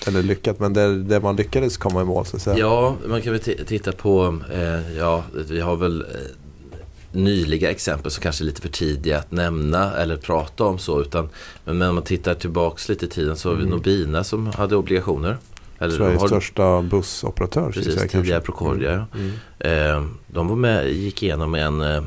eller 0.07 0.23
lyckat, 0.23 0.59
men 0.59 0.73
där, 0.73 0.89
där 0.89 1.21
man 1.21 1.35
lyckades 1.35 1.77
komma 1.77 2.01
i 2.01 2.05
mål 2.05 2.25
så 2.25 2.35
att 2.35 2.41
säga. 2.41 2.57
Ja, 2.57 2.95
man 3.07 3.21
kan 3.21 3.33
väl 3.33 3.41
ti- 3.41 3.65
titta 3.65 3.91
på, 3.91 4.39
eh, 4.53 4.97
ja, 4.97 5.23
vi 5.49 5.59
har 5.59 5.75
väl 5.75 6.01
eh, 6.01 6.07
nyliga 7.11 7.71
exempel 7.71 8.11
som 8.11 8.21
kanske 8.23 8.43
är 8.43 8.45
lite 8.45 8.61
för 8.61 8.69
tidiga 8.69 9.17
att 9.19 9.31
nämna 9.31 9.93
eller 9.93 10.17
prata 10.17 10.63
om 10.63 10.79
så. 10.79 11.01
Utan, 11.01 11.29
men 11.65 11.79
när 11.79 11.91
man 11.91 12.03
tittar 12.03 12.33
tillbaks 12.33 12.89
lite 12.89 13.05
i 13.05 13.09
tiden 13.09 13.35
så 13.35 13.49
har 13.49 13.55
vi 13.55 13.61
Mm. 13.63 13.71
Nobina 13.75 14.23
som 14.23 14.47
hade 14.47 14.75
obligationer. 14.75 15.37
Eller 15.79 15.95
Sveriges 15.97 16.21
har, 16.21 16.27
största 16.27 16.81
bussoperatör. 16.81 17.61
jag 17.61 17.73
Precis, 17.73 17.93
säga, 17.93 18.07
tidigare. 18.07 18.41
Procordia. 18.41 19.07
Mm. 19.15 19.31
Eh, 19.59 20.03
de 20.27 20.47
var 20.47 20.55
med, 20.55 20.91
gick 20.91 21.23
igenom 21.23 21.55
en 21.55 21.81
eh, 21.81 21.97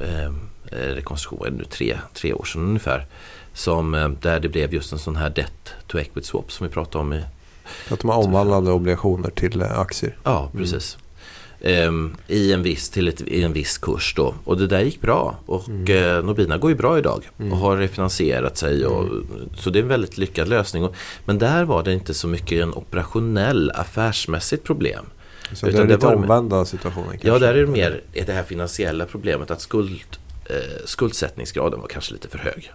eh, 0.00 0.32
rekonstruktion, 0.70 1.54
nu, 1.58 1.64
tre, 1.64 1.98
tre 2.14 2.32
år 2.32 2.44
sedan 2.44 2.62
ungefär. 2.62 3.06
Som, 3.54 3.94
eh, 3.94 4.08
där 4.08 4.40
det 4.40 4.48
blev 4.48 4.74
just 4.74 4.92
en 4.92 4.98
sån 4.98 5.16
här 5.16 5.30
debt 5.30 5.74
to 5.86 5.98
equity 5.98 6.26
swap 6.26 6.52
som 6.52 6.66
vi 6.66 6.72
pratade 6.72 7.02
om 7.02 7.12
i 7.12 7.22
Att 7.90 8.00
de 8.00 8.10
omvandlade 8.10 8.70
obligationer 8.72 9.30
till 9.30 9.60
eh, 9.62 9.78
aktier. 9.78 10.16
Ja, 10.24 10.50
precis. 10.56 10.98
Ehm, 11.64 12.16
i, 12.28 12.52
en 12.52 12.62
viss, 12.62 12.90
till 12.90 13.08
ett, 13.08 13.20
I 13.20 13.42
en 13.42 13.52
viss 13.52 13.78
kurs 13.78 14.14
då. 14.16 14.34
Och 14.44 14.56
det 14.58 14.66
där 14.66 14.80
gick 14.80 15.00
bra. 15.00 15.36
Och 15.46 15.90
eh, 15.90 16.24
Nobina 16.24 16.58
går 16.58 16.70
ju 16.70 16.76
bra 16.76 16.98
idag. 16.98 17.28
Och 17.50 17.56
har 17.56 17.76
refinansierat 17.76 18.56
sig. 18.56 18.86
Och, 18.86 19.08
Så 19.58 19.70
det 19.70 19.78
är 19.78 19.82
en 19.82 19.88
väldigt 19.88 20.18
lyckad 20.18 20.48
lösning. 20.48 20.84
Och, 20.84 20.94
men 21.24 21.38
där 21.38 21.64
var 21.64 21.82
det 21.82 21.92
inte 21.92 22.14
så 22.14 22.28
mycket 22.28 22.62
en 22.62 22.74
operationell 22.74 23.70
affärsmässigt 23.74 24.64
problem. 24.64 25.04
Så 25.52 25.66
Utan 25.66 25.76
det 25.78 25.82
är 25.84 25.86
det 25.88 25.94
lite 25.94 26.06
var- 26.06 26.14
omvända 26.14 26.64
situationen 26.64 27.10
kanske. 27.10 27.28
Ja, 27.28 27.38
där 27.38 27.54
är 27.54 27.60
det 27.60 27.66
mer 27.66 28.00
det 28.12 28.32
här 28.32 28.42
finansiella 28.42 29.06
problemet 29.06 29.50
att 29.50 29.60
skuld, 29.60 30.16
eh, 30.44 30.56
skuldsättningsgraden 30.84 31.80
var 31.80 31.88
kanske 31.88 32.12
lite 32.12 32.28
för 32.28 32.38
hög. 32.38 32.72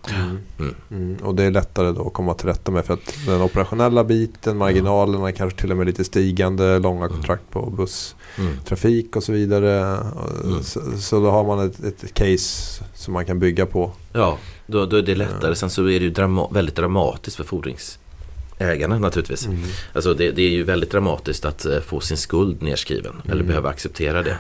Mm, 0.92 1.18
och 1.24 1.36
det 1.36 1.44
är 1.44 1.52
lättare 1.52 1.92
då 1.92 2.08
att 2.08 2.14
komma 2.14 2.34
till 2.34 2.48
rätta 2.48 2.72
med 2.72 2.86
för 2.86 2.94
att 2.94 3.14
den 3.26 3.42
operationella 3.42 4.04
biten, 4.04 4.58
marginalerna 4.58 5.32
kanske 5.32 5.60
till 5.60 5.72
och 5.72 5.78
med 5.78 5.88
lite 5.88 6.04
stigande, 6.04 6.80
långa 6.80 7.08
kontrakt 7.10 7.44
på 7.52 7.70
busstrafik 7.70 9.06
Mm. 9.06 9.12
och 9.18 9.24
så 9.24 9.32
vidare. 9.32 9.98
Mm. 10.44 10.64
Så, 10.64 10.82
så 11.00 11.20
då 11.20 11.30
har 11.32 11.44
man 11.44 11.60
ett, 11.66 11.84
ett 11.84 12.14
case 12.14 12.84
som 12.94 13.14
man 13.14 13.26
kan 13.26 13.40
bygga 13.40 13.66
på. 13.66 13.92
Ja, 14.14 14.38
då, 14.68 14.86
då 14.86 14.98
är 14.98 15.02
det 15.02 15.16
lättare. 15.16 15.56
Sen 15.56 15.70
så 15.70 15.82
är 15.82 16.00
det 16.00 16.06
ju 16.06 16.12
drama- 16.12 16.50
väldigt 16.54 16.76
dramatiskt 16.76 17.38
för 17.38 17.44
fordringsägarna 17.44 19.00
naturligtvis. 19.00 19.48
Alltså 19.94 20.14
det, 20.14 20.32
det 20.32 20.42
är 20.42 20.50
ju 20.50 20.64
väldigt 20.64 20.92
dramatiskt 20.92 21.46
att 21.46 21.66
eh, 21.66 21.80
få 21.80 22.00
sin 22.00 22.18
skuld 22.18 22.62
nedskriven 22.62 23.22
eller 23.32 23.44
behöva 23.44 23.70
acceptera 23.70 24.24
det. 24.24 24.38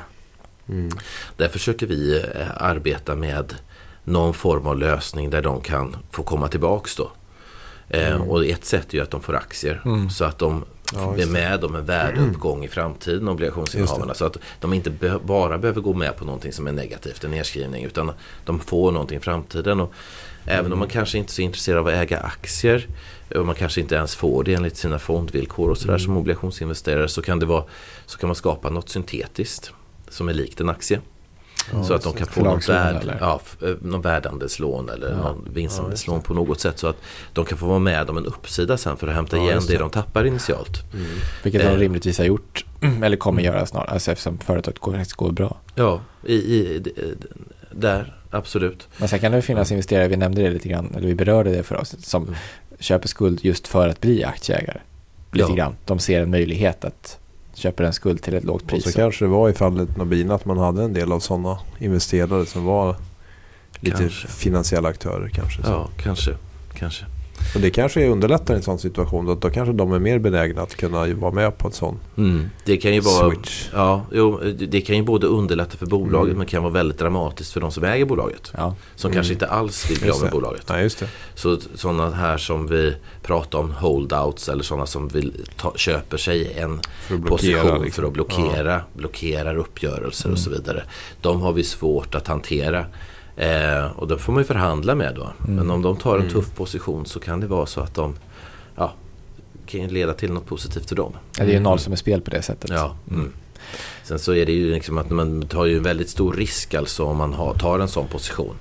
Mm. 0.70 0.90
Där 1.38 1.48
försöker 1.48 1.88
vi 1.88 2.18
eh, 2.36 2.48
arbeta 2.58 3.16
med 3.16 3.56
någon 4.04 4.34
form 4.34 4.68
av 4.68 4.78
lösning 4.80 5.30
där 5.30 5.42
de 5.42 5.62
kan 5.62 5.96
få 6.12 6.24
komma 6.24 6.48
tillbaks 6.48 6.96
då. 6.96 7.12
Eh, 7.90 8.22
Och 8.22 8.46
ett 8.46 8.66
sätt 8.66 8.94
är 8.94 8.98
ju 8.98 9.04
att 9.04 9.12
de 9.12 9.22
får 9.22 9.36
aktier 9.36 9.82
Mm. 9.86 10.10
så 10.10 10.26
att 10.26 10.40
de 10.40 10.66
Ja, 10.94 11.16
är 11.18 11.26
med 11.26 11.64
om 11.64 11.76
en 11.76 11.86
värdeuppgång 11.86 12.66
i 12.66 12.68
framtiden, 12.68 13.28
obligationsinnehavarna. 13.28 14.14
Så 14.14 14.26
att 14.26 14.38
de 14.60 14.74
inte 14.74 14.90
be- 14.90 15.20
bara 15.24 15.58
behöver 15.58 15.82
gå 15.82 15.94
med 15.94 16.16
på 16.18 16.26
någonting 16.26 16.54
som 16.54 16.68
är 16.68 16.72
negativt, 16.72 17.24
en 17.24 17.32
nedskrivning, 17.32 17.84
utan 17.86 18.12
de 18.46 18.60
får 18.60 18.92
någonting 18.92 19.18
i 19.18 19.22
framtiden. 19.22 19.80
Och 19.80 19.94
även 20.46 20.60
Mm. 20.60 20.74
om 20.74 20.80
man 20.80 20.88
kanske 20.88 21.18
inte 21.18 21.32
är 21.32 21.34
så 21.34 21.42
intresserad 21.42 21.80
av 21.80 21.88
att 21.88 21.94
äga 21.94 22.20
aktier 22.20 22.88
och 23.36 23.46
man 23.46 23.56
kanske 23.56 23.82
inte 23.82 23.96
ens 23.96 24.16
får 24.16 24.44
det 24.44 24.54
enligt 24.54 24.78
sina 24.78 25.00
fondvillkor 25.00 25.70
och 25.70 25.78
sådär 25.78 25.94
Mm. 25.94 26.00
som 26.00 26.18
obligationsinvesterare 26.18 27.08
så 27.08 27.22
kan, 27.22 27.40
det 27.40 27.46
vara, 27.46 27.64
så 28.06 28.18
kan 28.18 28.28
man 28.30 28.36
skapa 28.36 28.70
något 28.70 28.90
syntetiskt 28.90 29.72
som 30.10 30.30
är 30.30 30.34
likt 30.34 30.60
en 30.62 30.70
aktie. 30.70 31.00
så 31.88 31.94
att 31.94 32.04
de 32.04 32.14
kan 32.14 32.28
få 32.28 32.44
något 32.44 32.64
Förlagslån 32.66 32.76
värd, 33.06 33.18
ja, 33.22 33.42
eh, 33.62 33.70
någon 33.82 34.02
värdeandelslån 34.02 34.90
eller 34.90 35.10
Ja. 35.10 35.16
någon 35.18 35.48
vinstandelslån 35.54 36.16
Ja, 36.16 36.22
på 36.28 36.34
något 36.34 36.60
sätt. 36.60 36.80
Så 36.80 36.88
att 36.88 36.96
de 37.34 37.46
kan 37.46 37.58
få 37.58 37.66
vara 37.66 37.80
med 37.80 38.10
om 38.10 38.18
en 38.18 38.26
uppsida 38.26 38.78
sen 38.78 38.98
för 38.98 39.08
att 39.08 39.14
hämta 39.16 39.38
Ja, 39.38 39.44
igen 39.44 39.62
det 39.68 39.74
det. 39.74 39.80
de 39.80 39.90
tappar 39.90 40.26
initialt. 40.26 40.84
Vilket 41.44 41.62
de 41.62 41.68
Eh. 41.68 41.78
rimligtvis 41.78 42.18
har 42.18 42.26
gjort. 42.26 42.66
Eller 43.04 43.18
kommer 43.18 43.42
göra 43.42 43.66
snart. 43.66 43.88
Alltså 43.90 44.12
eftersom 44.12 44.38
företaget 44.38 44.80
går, 44.80 45.16
går 45.16 45.32
bra. 45.32 45.58
Ja, 45.76 46.02
i, 46.24 46.34
i, 46.36 46.80
d- 46.80 46.92
där, 47.72 48.16
absolut. 48.32 48.88
Men 48.98 49.08
sen 49.08 49.20
kan 49.20 49.32
det 49.32 49.42
finnas 49.42 49.72
investerare, 49.72 50.08
vi 50.08 50.18
nämnde 50.18 50.42
det 50.42 50.50
lite 50.50 50.70
grann, 50.70 50.94
eller 50.96 51.08
vi 51.08 51.16
berörde 51.16 51.52
det 51.52 51.64
för 51.64 51.76
oss, 51.76 51.96
som 52.06 52.24
Mm. 52.24 52.36
köper 52.80 53.08
skuld 53.08 53.40
just 53.46 53.68
för 53.68 53.88
att 53.88 54.02
bli 54.02 54.24
aktieägare. 54.24 54.80
Lite 55.32 55.50
Ja. 55.50 55.56
grann. 55.56 55.76
De 55.86 56.00
ser 56.00 56.22
en 56.22 56.32
möjlighet 56.32 56.86
att 56.86 57.20
köpa 57.58 57.86
en 57.86 57.94
skuld 57.94 58.22
till 58.22 58.34
ett 58.34 58.44
lågt 58.44 58.62
Och 58.62 58.68
pris. 58.70 58.84
så 58.84 58.92
kanske 58.92 59.26
det 59.26 59.30
var 59.30 59.50
i 59.50 59.54
fallet 59.54 59.98
Nobina 59.98 60.36
att 60.36 60.46
man 60.46 60.58
hade 60.58 60.84
en 60.84 60.94
del 60.94 61.12
av 61.12 61.20
sådana 61.20 61.60
investerare 61.80 62.46
som 62.46 62.64
var 62.66 62.96
lite 63.80 63.98
Kanske. 63.98 64.28
finansiella 64.28 64.90
aktörer 64.90 65.30
kanske. 65.30 65.64
Så. 65.64 65.70
Ja, 65.70 65.90
kanske. 66.04 66.32
kanske. 66.74 67.06
Och 67.56 67.62
det 67.62 67.70
kanske 67.70 68.08
underlättar 68.08 68.54
i 68.54 68.58
en 68.58 68.64
sån 68.64 68.80
situation. 68.80 69.26
Då, 69.26 69.36
då 69.36 69.50
kanske 69.50 69.74
de 69.74 69.92
är 69.92 70.00
mer 70.00 70.20
benägna 70.20 70.62
att 70.62 70.76
kunna 70.76 71.06
vara 71.08 71.32
med 71.32 71.58
på 71.58 71.68
en 71.68 71.74
sån 71.74 72.00
Mm. 72.18 72.50
Det 72.66 72.78
kan 72.78 72.94
ju 72.94 73.00
vara... 73.00 73.30
switch. 73.30 73.70
Ja, 73.74 74.06
jo, 74.12 74.40
det- 74.60 74.82
kan 74.82 74.96
ju 74.96 75.04
både 75.04 75.28
underlätta 75.28 75.78
för 75.78 75.86
bolaget 75.86 76.26
Mm. 76.28 76.38
men 76.38 76.48
kan 76.48 76.64
vara 76.64 76.74
väldigt 76.74 76.98
dramatiskt 77.00 77.54
för 77.54 77.60
de 77.62 77.72
som 77.72 77.84
äger 77.84 78.06
bolaget. 78.06 78.52
Ja. 78.58 78.76
Som 78.96 79.08
Mm. 79.08 79.16
kanske 79.16 79.34
inte 79.34 79.48
alls 79.48 79.90
vill 79.92 80.00
bli 80.00 80.10
av 80.12 80.22
med 80.22 80.32
bolaget. 80.32 80.70
Nej, 80.70 80.84
just 80.84 81.00
det. 81.00 81.08
Så 81.36 81.58
sådana 81.76 82.10
här 82.10 82.38
som 82.38 82.68
vi 82.68 82.96
pratar 83.24 83.60
om 83.60 83.72
holdouts 83.72 84.50
eller 84.50 84.64
sådana 84.64 84.86
som 84.86 85.08
vill 85.08 85.34
ta, 85.58 85.74
köper 85.76 86.18
sig 86.18 86.54
en 86.60 86.80
För 87.08 87.18
position 87.18 87.82
liksom. 87.84 87.92
för 87.92 88.04
att 88.08 88.14
blockera, 88.14 88.82
blockerar 88.94 89.56
uppgörelser 89.58 90.32
och 90.32 90.40
så 90.40 90.50
vidare. 90.50 90.84
De 91.22 91.42
har 91.42 91.54
vi 91.54 91.64
svårt 91.64 92.16
att 92.16 92.28
hantera. 92.28 92.86
Eh, 93.38 93.86
och 93.96 94.08
då 94.08 94.18
får 94.18 94.34
man 94.34 94.42
ju 94.42 94.48
förhandla 94.48 94.96
med 94.96 95.16
då. 95.16 95.34
Men 95.48 95.72
om 95.72 95.82
de 95.82 95.98
tar 95.98 96.16
en 96.16 96.22
Mm. 96.22 96.34
tuff 96.34 96.56
position 96.56 97.06
så 97.06 97.20
kan 97.20 97.40
det 97.40 97.48
vara 97.48 97.66
så 97.66 97.82
att 97.82 97.96
de 97.96 98.16
ja, 98.76 98.94
kan 99.66 99.82
ju 99.82 99.88
leda 99.88 100.14
till 100.14 100.32
något 100.34 100.46
positivt 100.46 100.90
för 100.90 100.96
dem. 100.96 101.14
Ja, 101.38 101.44
Det 101.46 101.52
är 101.52 101.54
ju 101.54 101.60
noll 101.60 101.80
som 101.80 101.94
är 101.94 101.98
spel 101.98 102.22
på 102.22 102.32
det 102.32 102.42
sättet. 102.42 102.70
Ja, 102.74 102.96
mm. 103.12 103.32
Sen 104.04 104.20
så 104.20 104.34
är 104.34 104.46
det 104.46 104.52
ju 104.52 104.74
liksom 104.74 104.98
att 104.98 105.10
man 105.10 105.42
tar 105.48 105.66
ju 105.66 105.78
en 105.78 105.84
väldigt 105.84 106.10
stor 106.10 106.34
risk 106.34 106.74
alltså 106.74 107.04
om 107.06 107.18
man 107.18 107.34
har, 107.34 107.54
tar 107.54 107.80
en 107.80 107.88
sån 107.88 108.08
position 108.08 108.56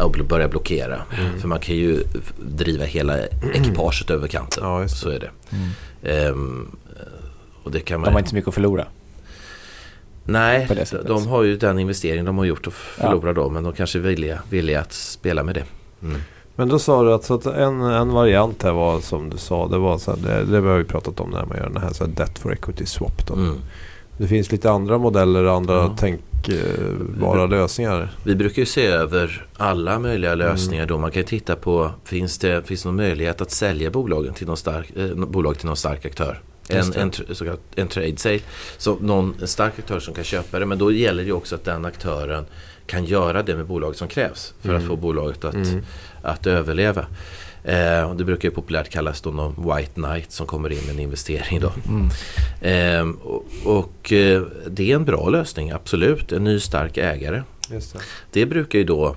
och 0.00 0.10
börjar 0.28 0.48
blockera. 0.48 1.02
Mm. 1.18 1.40
För 1.40 1.48
man 1.48 1.60
kan 1.60 1.74
ju 1.76 2.02
driva 2.40 2.84
hela 2.84 3.18
ekipaget 3.54 4.10
över 4.10 4.28
kanten. 4.28 4.64
Ja, 4.64 4.88
så 4.88 5.08
är 5.08 5.20
det. 5.20 5.30
Mm. 5.50 5.68
Ehm, 6.02 6.76
och 7.62 7.70
det 7.70 7.80
kan 7.80 8.00
man 8.00 8.08
De 8.08 8.12
har 8.12 8.18
inte 8.20 8.30
så 8.30 8.34
mycket 8.36 8.48
att 8.48 8.54
förlora. 8.54 8.86
Nej, 10.24 10.68
de 11.06 11.26
har 11.26 11.42
ju 11.42 11.56
den 11.56 11.78
investering 11.78 12.24
de 12.24 12.38
har 12.38 12.44
gjort 12.44 12.66
och 12.66 12.72
förlorar 12.72 13.32
då. 13.34 13.50
Men 13.50 13.64
de 13.64 13.72
kanske 13.72 13.98
är 13.98 14.02
villiga, 14.02 14.38
villiga 14.50 14.80
att 14.80 14.92
spela 14.92 15.42
med 15.42 15.54
det. 15.54 15.64
Mm. 16.02 16.20
Men 16.56 16.68
då 16.68 16.78
sa 16.78 17.02
du 17.02 17.12
att, 17.12 17.24
så 17.24 17.34
att 17.34 17.46
en, 17.46 17.80
en 17.80 18.08
variant 18.12 18.62
här 18.62 18.72
var 18.72 19.00
som 19.00 19.30
du 19.30 19.36
sa. 19.36 19.68
Det 19.68 19.78
var 19.78 19.98
så 19.98 20.10
här, 20.10 20.18
det, 20.44 20.60
det 20.60 20.68
har 20.68 20.78
vi 20.78 20.84
pratat 20.84 21.20
om 21.20 21.30
när 21.30 21.46
man 21.46 21.56
gör 21.56 21.68
den 21.70 21.82
här, 21.82 21.92
så 21.92 22.04
här 22.04 22.12
debt 22.12 22.38
for 22.38 22.52
equity 22.52 22.86
swap. 22.86 23.26
Då. 23.26 23.34
Mm. 23.34 23.54
Det 24.18 24.28
finns 24.28 24.52
lite 24.52 24.70
andra 24.70 24.98
modeller 24.98 25.44
och 25.44 25.52
andra 25.52 25.74
Ja. 25.74 25.96
tänkbara 25.98 27.46
lösningar. 27.46 28.10
Vi 28.24 28.34
brukar 28.34 28.62
ju 28.62 28.66
se 28.66 28.86
över 28.86 29.46
alla 29.56 29.90
Mm. 29.90 30.02
möjliga 30.02 30.34
lösningar 30.34 30.86
då. 30.86 30.98
Man 30.98 31.10
kan 31.10 31.20
ju 31.22 31.26
titta 31.26 31.56
på, 31.56 31.90
finns 32.04 32.38
det, 32.38 32.66
finns 32.66 32.82
det 32.82 32.88
någon 32.88 32.96
möjlighet 32.96 33.40
att 33.40 33.50
sälja 33.50 33.90
bolagen 33.90 34.34
till 34.34 34.46
någon 34.46 34.56
stark, 34.56 34.90
eh, 34.96 35.14
bolag 35.14 35.58
till 35.58 35.66
någon 35.66 35.76
stark 35.76 36.06
aktör? 36.06 36.40
En, 36.68 36.92
en, 36.94 37.12
så 37.12 37.44
kallad, 37.44 37.58
en 37.76 37.88
trade 37.88 38.16
sale. 38.16 38.40
Så 38.78 38.96
någon, 39.00 39.34
en 39.40 39.48
stark 39.48 39.78
aktör 39.78 40.00
som 40.00 40.14
kan 40.14 40.24
köpa 40.24 40.58
det. 40.58 40.66
Men 40.66 40.78
då 40.78 40.92
gäller 40.92 41.24
det 41.24 41.32
också 41.32 41.54
att 41.54 41.64
den 41.64 41.84
aktören 41.84 42.44
kan 42.86 43.04
göra 43.04 43.42
det 43.42 43.56
med 43.56 43.66
bolaget 43.66 43.98
som 43.98 44.08
krävs 44.08 44.54
för 44.60 44.68
att 44.68 44.76
Mm. 44.82 44.88
få 44.88 44.96
bolaget 44.96 45.44
att, 45.44 45.54
Mm. 45.54 45.82
att 46.22 46.46
överleva. 46.46 47.06
Eh, 47.64 48.10
och 48.10 48.16
det 48.16 48.24
brukar 48.24 48.48
ju 48.48 48.54
populärt 48.54 48.88
kallas 48.90 49.20
då 49.20 49.30
någon 49.30 49.76
white 49.76 49.90
knight 49.94 50.32
som 50.32 50.46
kommer 50.46 50.72
in 50.72 50.78
med 50.86 50.90
en 50.94 50.98
investering. 51.00 51.60
Då. 51.60 51.72
Mm. 51.88 52.08
Eh, 52.60 53.16
och 53.22 53.44
och 53.64 54.12
eh, 54.12 54.42
det 54.66 54.90
är 54.90 54.94
en 54.96 55.04
bra 55.04 55.28
lösning, 55.28 55.70
absolut. 55.70 56.32
En 56.32 56.44
ny 56.44 56.60
stark 56.60 56.96
ägare. 56.96 57.42
Det. 57.68 57.94
Det 58.32 58.46
brukar 58.46 58.78
ju 58.78 58.84
då 58.84 59.16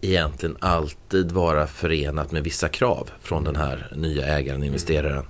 egentligen 0.00 0.56
alltid 0.60 1.32
vara 1.32 1.66
förenat 1.66 2.32
med 2.32 2.42
vissa 2.44 2.68
krav 2.68 3.10
från 3.22 3.44
den 3.44 3.56
här 3.56 3.92
nya 3.96 4.26
ägaren, 4.26 4.62
investeraren. 4.64 5.24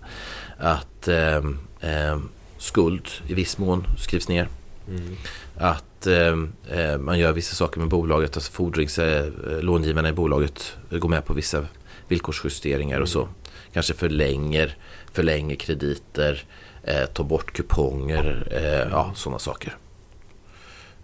Att 0.58 1.08
eh, 1.08 1.36
eh, 1.80 2.18
skuld 2.58 3.08
i 3.26 3.34
viss 3.34 3.58
mån 3.58 3.86
skrivs 3.98 4.28
ner. 4.28 4.48
Mm. 4.88 5.16
Att 5.56 6.06
eh, 6.06 6.36
eh, 6.78 6.98
man 6.98 7.18
gör 7.18 7.32
vissa 7.32 7.54
saker 7.54 7.80
med 7.80 7.88
bolaget, 7.88 8.36
alltså 8.36 8.52
fordrings, 8.52 8.98
eh, 8.98 9.32
långivarna 9.60 10.08
i 10.08 10.12
bolaget 10.12 10.76
går 10.90 11.08
med 11.08 11.24
på 11.24 11.34
vissa 11.34 11.66
villkorsjusteringar 12.08 13.00
och 13.00 13.08
så. 13.08 13.28
Kanske 13.72 13.94
förlänger, 13.94 14.76
förlänger 15.12 15.56
krediter, 15.56 16.44
eh, 16.82 17.04
tar 17.04 17.24
bort 17.24 17.52
kuponger, 17.52 18.48
eh, 18.50 18.90
ja 18.90 19.12
sådana 19.14 19.38
saker. 19.38 19.76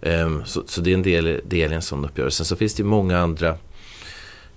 Ehm, 0.01 0.45
så, 0.45 0.63
så 0.67 0.81
det 0.81 0.89
är 0.89 0.93
en 0.93 1.03
del, 1.03 1.41
del 1.45 1.71
i 1.71 1.75
en 1.75 1.81
sån 1.81 2.05
uppgörelse. 2.05 2.37
Sen 2.37 2.45
så 2.45 2.55
finns 2.55 2.73
det 2.73 2.83
många 2.83 3.19
andra 3.19 3.57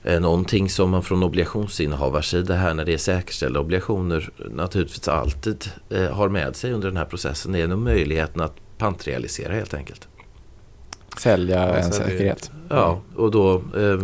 Någonting 0.03 0.69
som 0.71 0.91
man 0.91 1.03
från 1.03 1.23
obligationsinnehavarsida 1.23 2.55
här 2.55 2.75
när 2.75 2.85
det 2.85 2.93
är 2.93 2.99
säkerställda 2.99 3.61
obligationer 3.61 4.31
naturligtvis 4.51 5.09
alltid 5.09 5.65
eh, 5.91 6.11
har 6.11 6.29
med 6.29 6.57
sig 6.57 6.73
under 6.73 6.89
den 6.89 6.97
här 6.97 7.05
processen 7.05 7.53
det 7.53 7.61
är 7.61 7.67
nog 7.67 7.79
möjligheten 7.79 8.41
att 8.41 8.57
pantrealisera 8.79 9.53
helt 9.53 9.75
enkelt. 9.75 10.09
Sälja 11.19 11.57
Ja, 11.69 11.75
en 11.75 11.93
sälja. 11.93 12.09
säkerhet. 12.09 12.51
Ja, 12.69 13.01
och 13.17 13.31
då 13.31 13.55
eh, 13.55 14.01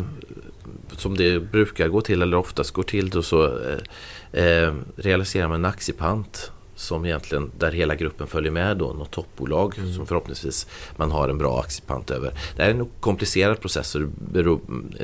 som 0.97 1.17
det 1.17 1.39
brukar 1.41 1.89
gå 1.89 2.01
till 2.01 2.23
eller 2.23 2.37
oftast 2.37 2.71
går 2.71 2.83
till 2.83 3.11
då 3.11 3.23
så 3.23 3.45
eh, 3.45 4.45
eh, 4.45 4.75
realiserar 4.97 5.49
man 5.49 5.55
en 5.61 5.65
aktiepant 5.65 6.53
som 6.77 7.05
egentligen 7.05 7.51
där 7.59 7.73
hela 7.73 7.95
gruppen 7.95 8.27
följer 8.27 8.53
med 8.53 8.77
då, 8.77 8.93
något 8.93 9.11
toppbolag 9.11 9.75
Mm. 9.79 9.93
som 9.95 10.07
förhoppningsvis 10.07 10.67
man 10.97 11.11
har 11.11 11.29
en 11.29 11.39
bra 11.39 11.61
aktiepant 11.61 12.11
över. 12.11 12.33
Det 12.57 12.63
här 12.63 12.71
är 12.71 12.75
en 12.75 12.89
komplicerad 13.01 13.61
process 13.61 13.95
och 13.95 14.01
det, 14.01 14.09
beror, 14.33 14.61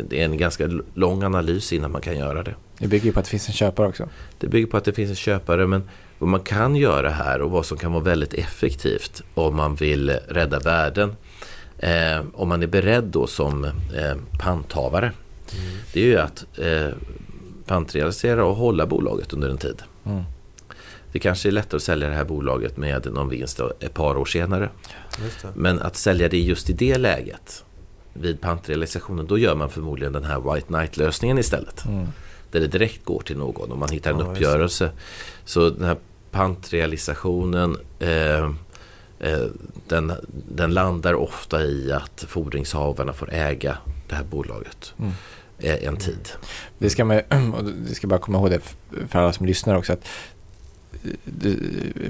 det 0.09 0.21
är 0.21 0.25
en 0.25 0.37
ganska 0.37 0.69
lång 0.95 1.23
analys 1.23 1.73
innan 1.73 1.93
man 1.93 2.01
kan 2.01 2.19
göra 2.19 2.43
det. 2.43 2.55
Det 2.79 2.87
bygger 2.89 3.07
ju 3.07 3.13
på 3.13 3.19
att 3.21 3.25
det 3.25 3.31
finns 3.31 3.49
en 3.49 3.55
köpare 3.55 3.89
också. 3.89 4.09
Det 4.39 4.47
bygger 4.47 4.67
på 4.67 4.77
att 4.77 4.85
det 4.85 4.93
finns 4.93 5.11
en 5.11 5.17
köpare 5.17 5.67
men 5.67 5.83
vad 6.19 6.29
man 6.29 6.41
kan 6.41 6.77
göra 6.77 7.11
här 7.11 7.43
och 7.43 7.51
vad 7.51 7.67
som 7.67 7.79
kan 7.79 7.93
vara 7.93 8.03
väldigt 8.05 8.35
effektivt 8.35 9.23
om 9.35 9.57
man 9.57 9.75
vill 9.75 10.11
rädda 10.11 10.59
värden. 10.59 11.17
Eh, 11.79 12.21
om 12.35 12.49
man 12.49 12.63
är 12.63 12.67
beredd 12.67 13.05
då 13.05 13.27
som 13.27 13.65
eh, 13.65 13.71
panthavare. 14.41 15.13
Det 15.93 16.01
är 16.01 16.05
ju 16.07 16.19
att 16.19 16.45
eh, 16.59 16.89
pantrealisera 17.67 18.45
och 18.45 18.57
hålla 18.57 18.87
bolaget 18.87 19.33
under 19.33 19.49
en 19.49 19.59
tid. 19.59 19.83
Mm. 20.07 20.23
Det 21.13 21.19
kanske 21.19 21.49
är 21.49 21.53
lättare 21.53 21.77
att 21.77 21.83
sälja 21.83 22.09
det 22.09 22.15
här 22.15 22.25
bolaget 22.25 22.77
med 22.77 23.13
någon 23.13 23.29
vinst 23.29 23.61
ett 23.81 23.95
par 23.95 24.17
år 24.17 24.25
senare. 24.25 24.71
Men 25.55 25.81
att 25.81 25.97
sälja 25.97 26.29
det 26.29 26.39
just 26.39 26.71
i 26.71 26.73
det 26.73 26.99
läget 26.99 27.65
vid 28.13 28.41
pantrealisationen 28.41 29.27
då 29.27 29.39
gör 29.39 29.55
man 29.55 29.71
förmodligen 29.71 30.13
den 30.13 30.25
här 30.25 30.55
White 30.55 30.67
Knight-lösningen 30.67 31.39
istället. 31.39 31.85
Mm. 31.85 32.07
Där 32.51 32.61
det 32.61 32.67
direkt 32.67 33.05
går 33.05 33.21
till 33.21 33.37
någon 33.39 33.73
och 33.73 33.79
man 33.79 33.89
hittar 33.89 34.11
en 34.11 34.19
Ja, 34.19 34.25
uppgörelse. 34.25 34.91
Så 35.45 35.71
den 35.71 35.85
här 35.85 35.97
pantrealisationen 36.31 37.77
eh, 37.99 38.45
eh, 39.21 39.47
den, 39.89 40.13
den 40.49 40.75
landar 40.75 41.15
ofta 41.15 41.63
i 41.63 41.93
att 41.93 42.25
fordringshavarna 42.29 43.13
får 43.13 43.33
äga 43.33 43.79
det 44.09 44.15
här 44.15 44.25
bolaget 44.25 44.95
Mm. 44.99 45.13
eh, 45.59 45.85
en 45.89 45.97
tid. 45.97 46.29
Det 46.79 46.91
ska 46.91 47.05
man 47.05 47.21
och 47.57 47.65
det 47.65 47.95
ska 47.95 48.07
bara 48.07 48.21
komma 48.21 48.39
ihåg 48.39 48.51
det 48.51 48.61
för 49.09 49.19
alla 49.19 49.33
som 49.33 49.47
lyssnar 49.47 49.77
också 49.77 49.93
att 49.93 50.09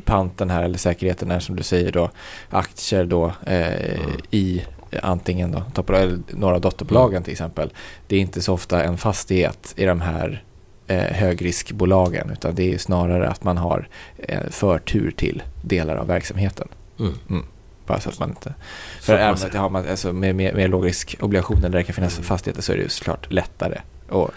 panten 0.05 0.50
här 0.50 0.62
eller 0.62 0.79
säkerheten 0.79 1.31
är 1.31 1.40
som 1.40 1.57
du 1.57 1.62
säger 1.62 1.92
då 1.92 2.11
aktier 2.50 3.05
då 3.05 3.26
eh, 3.46 4.00
Mm. 4.00 4.11
i 4.31 4.62
antingen 5.03 5.53
då, 5.74 5.94
eller 5.94 6.18
några 6.31 6.59
dotterbolagen 6.59 7.22
till 7.22 7.33
exempel. 7.33 7.72
Det 8.07 8.16
är 8.16 8.20
inte 8.20 8.42
så 8.42 8.55
ofta 8.55 8.83
en 8.83 8.98
fastighet 8.98 9.74
i 9.76 9.85
de 9.85 10.00
här 10.00 10.42
eh, 10.87 10.98
högriskbolagen 10.98 12.31
utan 12.33 12.55
det 12.55 12.74
är 12.74 12.79
snarare 12.79 13.29
att 13.29 13.44
man 13.44 13.57
har 13.57 13.88
eh, 14.18 14.40
förtur 14.50 15.11
till 15.11 15.42
delar 15.62 15.96
av 15.96 16.07
verksamheten. 16.07 16.68
Mm. 16.98 17.44
Bara 17.87 18.00
så 18.00 18.09
att 18.09 18.18
man 18.18 18.29
inte... 18.31 18.55
För 19.00 19.14
även 19.14 19.35
att 19.35 19.55
har 19.55 19.70
man, 19.70 19.88
alltså 19.88 20.12
med, 20.12 20.35
med, 20.35 20.55
med 20.55 20.70
lågriskobligationer 20.70 21.68
där 21.68 21.79
det 21.79 21.85
kan 21.85 21.94
finnas 21.94 22.14
Mm. 22.14 22.24
fastigheter 22.24 22.62
så 22.62 22.72
är 22.72 22.76
det 22.76 22.83
ju 22.83 22.88
såklart 22.88 23.33
lättare 23.33 23.79
att 24.09 24.31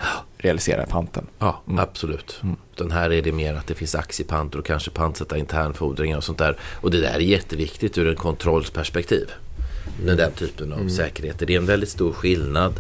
realisera 0.44 0.86
panten. 0.86 1.28
Ja, 1.40 1.62
Mm. 1.68 1.80
absolut. 1.80 2.40
Mm. 2.44 2.56
Den 2.76 2.92
här 2.92 3.12
är 3.14 3.22
det 3.22 3.32
mer 3.32 3.54
att 3.54 3.68
det 3.68 3.74
finns 3.74 3.96
aktiepanter 3.96 4.60
och 4.60 4.66
kanske 4.66 4.92
pantsätta 4.92 5.38
internfordringar 5.38 6.18
och 6.18 6.24
sånt 6.24 6.38
där. 6.38 6.58
Och 6.82 6.92
det 6.92 7.02
där 7.02 7.14
är 7.14 7.20
jätteviktigt 7.20 7.98
ur 7.98 8.08
en 8.08 8.16
kontrollsperspektiv. 8.16 9.32
Med 10.06 10.18
den 10.18 10.32
typen 10.32 10.72
av 10.74 10.78
Mm. 10.80 10.90
säkerheter. 10.90 11.46
Det 11.46 11.54
är 11.54 11.58
en 11.58 11.66
väldigt 11.66 11.90
stor 11.90 12.14
skillnad 12.14 12.74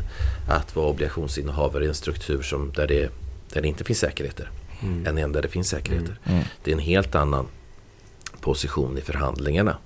att 0.49 0.75
vara 0.75 0.87
obligationsinnehavare 0.87 1.85
i 1.85 1.87
en 1.87 1.93
struktur 1.93 2.41
som 2.41 2.71
där 2.75 2.87
det, 2.87 3.09
där 3.53 3.61
det 3.61 3.67
inte 3.67 3.83
finns 3.83 3.99
säkerheter. 3.99 4.49
Mm. 4.81 5.07
Än 5.07 5.17
en 5.17 5.31
där 5.31 5.41
det 5.41 5.47
finns 5.47 5.69
säkerheter. 5.69 6.19
Mm. 6.25 6.43
Det 6.63 6.71
är 6.71 6.75
en 6.75 6.79
helt 6.81 7.15
annan 7.15 7.45
position 8.41 8.97
i 8.97 9.01
förhandlingarna. 9.01 9.77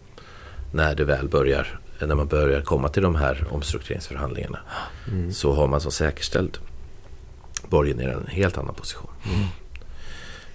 När 0.74 0.96
det 0.96 1.04
väl 1.04 1.28
börjar, 1.28 1.80
när 2.00 2.16
man 2.16 2.28
börjar 2.28 2.62
komma 2.62 2.90
till 2.90 3.04
de 3.04 3.16
här 3.16 3.48
omstruktureringsförhandlingarna. 3.52 4.60
Mm. 5.12 5.34
Så 5.34 5.54
har 5.54 5.68
man 5.68 5.82
som 5.82 5.92
säkerställd 5.92 6.58
borgenär 7.70 8.08
en 8.10 8.28
helt 8.28 8.58
annan 8.58 8.76
position. 8.76 9.10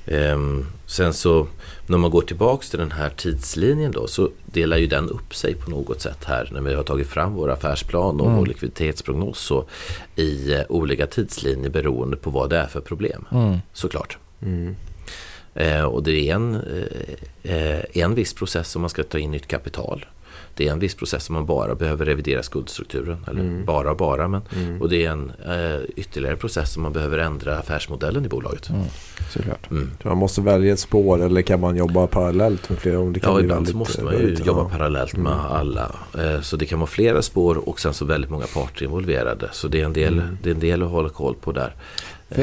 Ehm, 0.06 0.66
sen 0.86 1.14
så 1.14 1.46
när 1.86 1.98
man 1.98 2.10
går 2.10 2.22
tillbaks 2.22 2.70
till 2.70 2.78
den 2.78 2.92
här 2.92 3.10
tidslinjen 3.10 3.90
då 3.92 4.06
så 4.06 4.30
delar 4.46 4.76
ju 4.76 4.86
den 4.86 5.08
upp 5.10 5.34
sig 5.34 5.54
på 5.54 5.70
något 5.70 6.00
sätt 6.00 6.24
här 6.24 6.48
när 6.52 6.60
vi 6.60 6.74
har 6.74 6.82
tagit 6.82 7.06
fram 7.08 7.34
vår 7.34 7.50
affärsplan 7.50 8.20
och 8.20 8.26
Mm. 8.26 8.38
vår 8.38 8.46
likviditetsprognos 8.46 9.38
så 9.38 9.64
i 10.16 10.52
eh, 10.52 10.60
olika 10.68 11.06
tidslinjer 11.06 11.70
beroende 11.70 12.16
på 12.16 12.30
vad 12.30 12.50
det 12.50 12.56
är 12.58 12.66
för 12.66 12.80
problem 12.80 13.24
Mm. 13.32 13.58
såklart. 13.72 14.18
Mm. 14.42 14.76
Eh, 15.54 15.82
och 15.82 16.02
det 16.02 16.12
är 16.30 16.34
en, 16.34 16.54
eh, 16.54 17.54
eh, 17.56 17.80
en 17.92 18.14
viss 18.14 18.34
process 18.34 18.76
om 18.76 18.82
man 18.82 18.90
ska 18.90 19.02
ta 19.02 19.18
in 19.18 19.30
nytt 19.30 19.46
kapital. 19.46 20.06
Det 20.56 20.68
är 20.68 20.72
en 20.72 20.78
viss 20.78 20.94
process 20.94 21.28
om 21.28 21.34
man 21.34 21.46
bara 21.46 21.74
behöver 21.74 22.04
revidera 22.04 22.42
skuldstrukturen. 22.42 23.16
Eller 23.28 23.40
Mm. 23.40 23.64
bara 23.64 23.90
och 23.90 23.96
bara. 23.96 24.28
Men, 24.28 24.40
Mm. 24.56 24.82
och 24.82 24.88
det 24.88 25.04
är 25.06 25.10
en 25.10 25.32
eh, 25.46 25.80
ytterligare 25.96 26.36
process 26.36 26.76
om 26.76 26.82
man 26.82 26.92
behöver 26.92 27.18
ändra 27.18 27.58
affärsmodellen 27.58 28.24
i 28.24 28.28
bolaget. 28.28 28.68
Mm. 28.68 28.82
Såklart. 29.30 29.70
Mm. 29.70 29.90
Man 30.02 30.16
måste 30.16 30.40
välja 30.40 30.72
ett 30.72 30.80
spår 30.80 31.22
eller 31.22 31.42
kan 31.42 31.60
man 31.60 31.76
jobba 31.76 32.06
parallellt 32.06 32.68
med 32.70 32.78
flera? 32.78 32.98
Om 33.00 33.12
det 33.12 33.20
kan 33.20 33.32
Ja, 33.34 33.40
ibland 33.40 33.68
så 33.68 33.76
måste 33.76 34.04
man 34.04 34.12
ju 34.12 34.18
väldigt- 34.18 34.46
jobba 34.46 34.60
ja. 34.60 34.68
parallellt 34.68 35.16
med 35.16 35.32
Mm. 35.32 35.44
alla. 35.46 35.90
Eh, 36.18 36.40
Så 36.40 36.56
det 36.56 36.66
kan 36.66 36.78
vara 36.78 36.86
flera 36.90 37.22
spår 37.22 37.68
och 37.68 37.80
sen 37.80 37.94
så 37.94 38.04
väldigt 38.04 38.30
många 38.30 38.46
parter 38.54 38.84
involverade. 38.84 39.48
Så 39.52 39.68
det 39.68 39.80
är 39.80 39.84
en 39.84 39.92
del, 39.92 40.12
Mm. 40.18 40.38
det 40.42 40.50
är 40.50 40.54
en 40.54 40.60
del 40.60 40.82
att 40.82 40.90
hålla 40.90 41.08
koll 41.08 41.34
på 41.34 41.52
där. 41.52 41.74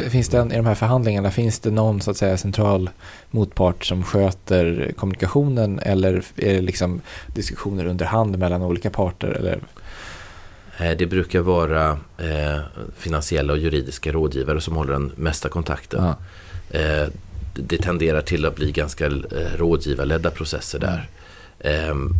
Finns 0.09 0.29
det 0.29 0.39
en, 0.39 0.51
I 0.51 0.55
de 0.55 0.65
här 0.65 0.75
förhandlingarna, 0.75 1.31
finns 1.31 1.59
det 1.59 1.71
någon 1.71 2.01
så 2.01 2.11
att 2.11 2.17
säga 2.17 2.37
central 2.37 2.89
motpart 3.31 3.85
som 3.85 4.03
sköter 4.03 4.93
kommunikationen 4.97 5.79
eller 5.79 6.23
är 6.35 6.53
det 6.53 6.61
liksom 6.61 7.01
diskussioner 7.35 7.85
under 7.85 8.05
hand 8.05 8.37
mellan 8.37 8.61
olika 8.61 8.89
parter? 8.89 9.27
Eller? 9.27 9.59
Eh, 10.79 10.97
Det 10.97 11.05
brukar 11.05 11.39
vara 11.39 11.89
eh, 12.17 12.59
finansiella 12.97 13.53
och 13.53 13.59
juridiska 13.59 14.11
rådgivare 14.11 14.61
som 14.61 14.75
håller 14.75 14.93
den 14.93 15.11
mesta 15.15 15.49
kontakten. 15.49 16.03
Ja. 16.03 16.15
Eh, 16.79 17.07
det 17.53 17.77
tenderar 17.77 18.21
till 18.21 18.45
att 18.45 18.55
bli 18.55 18.71
ganska 18.71 19.05
eh, 19.05 19.11
rådgivarledda 19.57 20.29
processer 20.29 20.79
där. 20.79 21.09
Ehm, 21.59 22.13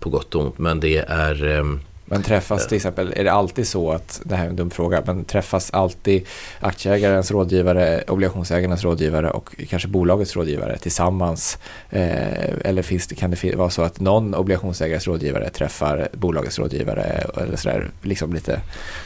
på 0.00 0.10
gott 0.10 0.34
och 0.34 0.40
ont. 0.44 0.58
Men 0.58 0.80
det 0.80 0.98
är 0.98 1.44
ehm, 1.44 1.80
Men 2.06 2.22
träffas 2.22 2.66
till 2.66 2.76
exempel, 2.76 3.12
är 3.16 3.24
det 3.24 3.32
alltid 3.32 3.68
så 3.68 3.92
att, 3.92 4.20
det 4.24 4.36
här 4.36 4.44
är 4.44 4.48
en 4.48 4.56
dum 4.56 4.70
fråga, 4.70 5.02
men 5.06 5.24
träffas 5.24 5.70
alltid 5.70 6.26
aktieägarens 6.60 7.30
rådgivare, 7.30 8.04
obligationsägarnas 8.08 8.84
rådgivare 8.84 9.30
och 9.30 9.54
kanske 9.68 9.88
bolagets 9.88 10.36
rådgivare 10.36 10.78
tillsammans? 10.78 11.58
Eh, 11.90 12.68
eller 12.68 12.82
finns 12.82 13.06
det, 13.06 13.14
kan 13.14 13.30
det 13.30 13.54
vara 13.54 13.70
så 13.70 13.82
att 13.82 14.00
någon 14.00 14.34
obligationsägares 14.34 15.06
rådgivare 15.06 15.50
träffar 15.50 16.08
bolagets 16.12 16.58
rådgivare 16.58 17.02
eller 17.36 17.56
sådär, 17.56 17.90
liksom 18.02 18.32
lite 18.32 18.60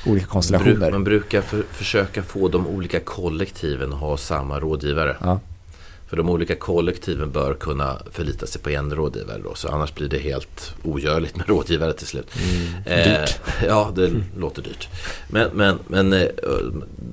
olika 0.06 0.26
konstellationer? 0.26 0.90
man 0.90 1.04
brukar 1.04 1.40
för, 1.40 1.62
försöka 1.70 2.22
få 2.22 2.48
de 2.48 2.66
olika 2.66 3.00
kollektiven 3.00 3.92
att 3.92 4.00
ha 4.00 4.16
samma 4.16 4.61
rådgivare. 4.61 5.16
Ja. 5.20 5.40
För 6.08 6.16
de 6.16 6.28
olika 6.28 6.56
kollektiven 6.56 7.30
bör 7.30 7.54
kunna 7.54 8.02
förlita 8.10 8.46
sig 8.46 8.62
på 8.62 8.70
en 8.70 8.94
rådgivare 8.94 9.40
då, 9.44 9.54
så 9.54 9.68
annars 9.68 9.94
blir 9.94 10.08
det 10.08 10.18
helt 10.18 10.74
ogörligt 10.82 11.36
med 11.36 11.48
rådgivare 11.48 11.92
till 11.92 12.06
slut. 12.06 12.26
Eh, 12.86 13.20
Dyrt. 13.20 13.40
Ja, 13.66 13.92
det 13.94 14.10
låter 14.36 14.62
dyrt. 14.62 14.88
Men, 15.28 15.50
men, 15.54 15.78
men, 15.86 16.12
eh, 16.12 16.28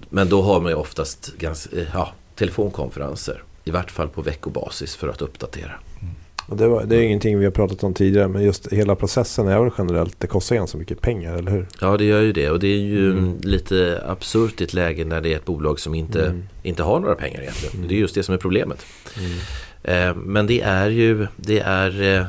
men 0.10 0.30
då 0.30 0.42
har 0.42 0.62
man 0.62 0.72
ju 0.72 0.76
oftast 0.76 1.34
ganska, 1.38 1.76
eh, 1.76 1.88
ja, 1.94 2.14
telefonkonferenser. 2.36 3.44
I 3.64 3.72
vart 3.72 3.92
fall 3.92 4.08
på 4.08 4.22
veckobasis 4.22 4.96
för 4.96 5.08
att 5.08 5.22
uppdatera. 5.22 5.72
Och 6.02 6.25
det, 6.48 6.68
var, 6.68 6.84
det 6.84 6.96
är 6.96 7.02
ingenting 7.02 7.40
vi 7.40 7.46
har 7.46 7.52
pratat 7.52 7.84
om 7.84 7.94
tidigare 7.94 8.28
men 8.28 8.44
just 8.44 8.74
hela 8.74 8.96
processen 8.96 9.48
är 9.48 9.60
väl 9.60 9.72
generellt, 9.78 10.20
det 10.20 10.28
kostar 10.28 10.56
ganska 10.56 10.78
mycket 10.78 11.02
pengar, 11.02 11.36
eller 11.38 11.52
hur? 11.52 11.68
Ja, 11.82 11.98
det 11.98 12.06
gör 12.06 12.22
ju 12.22 12.34
det. 12.34 12.50
Och 12.50 12.60
det 12.60 12.68
är 12.68 12.78
ju 12.80 13.12
Mm. 13.12 13.38
lite 13.44 14.04
absurt 14.08 14.62
i 14.62 14.64
ett 14.64 14.74
läge 14.74 15.06
när 15.06 15.22
det 15.22 15.34
är 15.34 15.36
ett 15.36 15.46
bolag 15.46 15.80
som 15.80 15.96
inte, 15.96 16.26
Mm. 16.26 16.44
inte 16.64 16.84
har 16.84 17.00
några 17.00 17.16
pengar 17.16 17.42
egentligen. 17.42 17.76
Mm. 17.76 17.88
Det 17.88 17.96
är 17.96 18.00
just 18.00 18.16
det 18.16 18.24
som 18.24 18.34
är 18.34 18.38
problemet. 18.40 18.86
Mm. 19.18 20.10
Eh, 20.10 20.16
men 20.16 20.48
det 20.48 20.62
är 20.62 20.90
ju 20.90 21.28
det 21.36 21.60
är, 21.60 22.18
eh, 22.20 22.26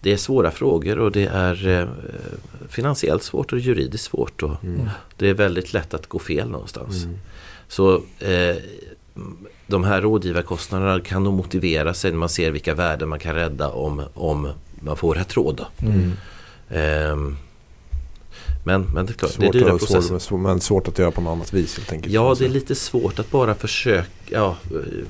det 0.00 0.12
är 0.12 0.16
svåra 0.16 0.50
frågor 0.50 0.98
och 0.98 1.12
det 1.12 1.26
är 1.26 1.68
eh, 1.68 1.88
finansiellt 2.68 3.22
svårt 3.22 3.52
och 3.52 3.58
juridiskt 3.58 4.04
svårt. 4.04 4.42
Och 4.42 4.64
Mm. 4.64 4.88
det 5.16 5.28
är 5.28 5.34
väldigt 5.34 5.72
lätt 5.72 5.94
att 5.94 6.06
gå 6.06 6.18
fel 6.18 6.50
någonstans. 6.50 7.04
Mm. 7.04 7.16
Så 7.68 7.94
eh, 8.18 8.56
de 9.66 9.84
här 9.84 10.00
rådgivarkostnaderna 10.02 11.00
kan 11.00 11.24
nog 11.24 11.34
motivera 11.34 11.94
sig 11.94 12.10
när 12.10 12.18
man 12.18 12.28
ser 12.28 12.50
vilka 12.50 12.74
värden 12.74 13.08
man 13.08 13.18
kan 13.18 13.34
rädda 13.34 13.68
om, 13.68 14.02
om 14.14 14.48
man 14.80 14.96
får 14.96 15.14
rätt 15.14 15.36
råd. 15.36 15.64
Mm. 15.82 16.12
Ehm, 16.70 17.36
men, 18.64 18.82
men 18.82 19.06
det 19.06 19.12
är 19.12 19.14
klart, 19.14 19.30
det 19.38 19.42
är 19.42 19.46
Svårt 19.46 19.52
dyra 19.52 19.78
processer. 19.78 20.18
svår, 20.18 20.38
men 20.38 20.60
svårt 20.60 20.88
att 20.88 20.98
göra 20.98 21.10
på 21.10 21.20
något 21.20 21.30
annat 21.30 21.52
vis 21.52 21.76
helt 21.78 21.92
enkelt. 21.92 22.14
Ja, 22.14 22.34
det 22.38 22.44
är 22.44 22.48
lite 22.48 22.74
svårt 22.74 23.18
att 23.18 23.30
bara 23.30 23.54
försöka 23.54 24.06
ja, 24.30 24.56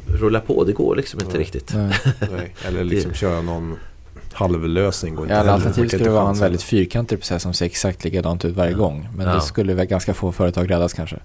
rulla 0.07 0.41
på. 0.41 0.65
Det 0.65 0.73
går 0.73 0.97
liksom 0.97 1.21
inte 1.21 1.37
Ja. 1.37 1.41
riktigt. 1.41 1.75
Nej. 1.75 1.95
Nej, 2.33 2.55
Eller 2.67 2.85
liksom 2.85 3.13
köra 3.15 3.43
någon 3.43 3.77
halvlösning. 4.33 5.15
går 5.15 5.25
inte 5.25 5.35
Ja, 5.35 5.41
alternativt 5.53 5.89
skulle 5.89 6.05
det 6.05 6.11
vara 6.11 6.29
en 6.31 6.39
väldigt 6.39 6.63
fyrkantig 6.63 7.19
process 7.19 7.43
som 7.43 7.55
ser 7.55 7.67
exakt 7.67 8.05
likadant 8.05 8.45
ut 8.45 8.57
varje 8.57 8.71
Ja. 8.73 8.79
gång. 8.79 9.09
Men 9.17 9.27
Ja. 9.27 9.35
det 9.35 9.41
skulle 9.41 9.75
väl 9.75 9.87
ganska 9.87 10.15
få 10.15 10.33
företag 10.33 10.71
räddas 10.71 10.93
kanske. 10.93 11.19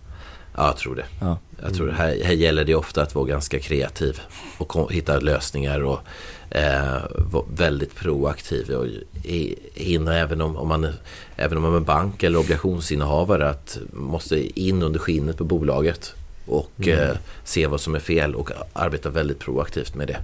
Ja, 0.58 0.66
jag 0.68 0.78
tror 0.78 0.96
det. 0.96 1.06
Ja. 1.22 1.38
Jag 1.64 1.74
tror 1.74 1.88
det. 1.88 1.94
Här, 1.94 2.20
här 2.24 2.34
gäller 2.34 2.66
det 2.66 2.76
ofta 2.76 3.02
att 3.02 3.16
vara 3.16 3.26
ganska 3.26 3.60
kreativ 3.60 4.22
och 4.58 4.94
hitta 4.94 5.20
lösningar 5.20 5.84
och 5.84 6.00
eh, 6.50 7.02
vara 7.16 7.46
väldigt 7.56 7.96
proaktiv. 7.96 8.70
Och 8.72 8.86
in, 9.76 10.08
även, 10.08 10.42
om, 10.42 10.58
om 10.58 10.68
man, 10.68 10.88
även 11.36 11.58
om 11.58 11.64
man 11.64 11.76
är 11.76 11.80
bank 11.80 12.24
eller 12.24 12.40
obligationsinnehavare 12.40 13.50
att 13.50 13.78
måste 13.94 14.60
in 14.62 14.84
under 14.84 15.00
skinnet 15.00 15.38
på 15.38 15.44
bolaget 15.44 16.14
och 16.46 16.72
Mm. 16.80 17.00
eh, 17.00 17.16
se 17.44 17.68
vad 17.68 17.82
som 17.82 17.96
är 17.96 18.00
fel 18.00 18.36
och 18.36 18.50
arbeta 18.74 19.10
väldigt 19.10 19.40
proaktivt 19.40 19.96
med 19.96 20.08
det. 20.08 20.18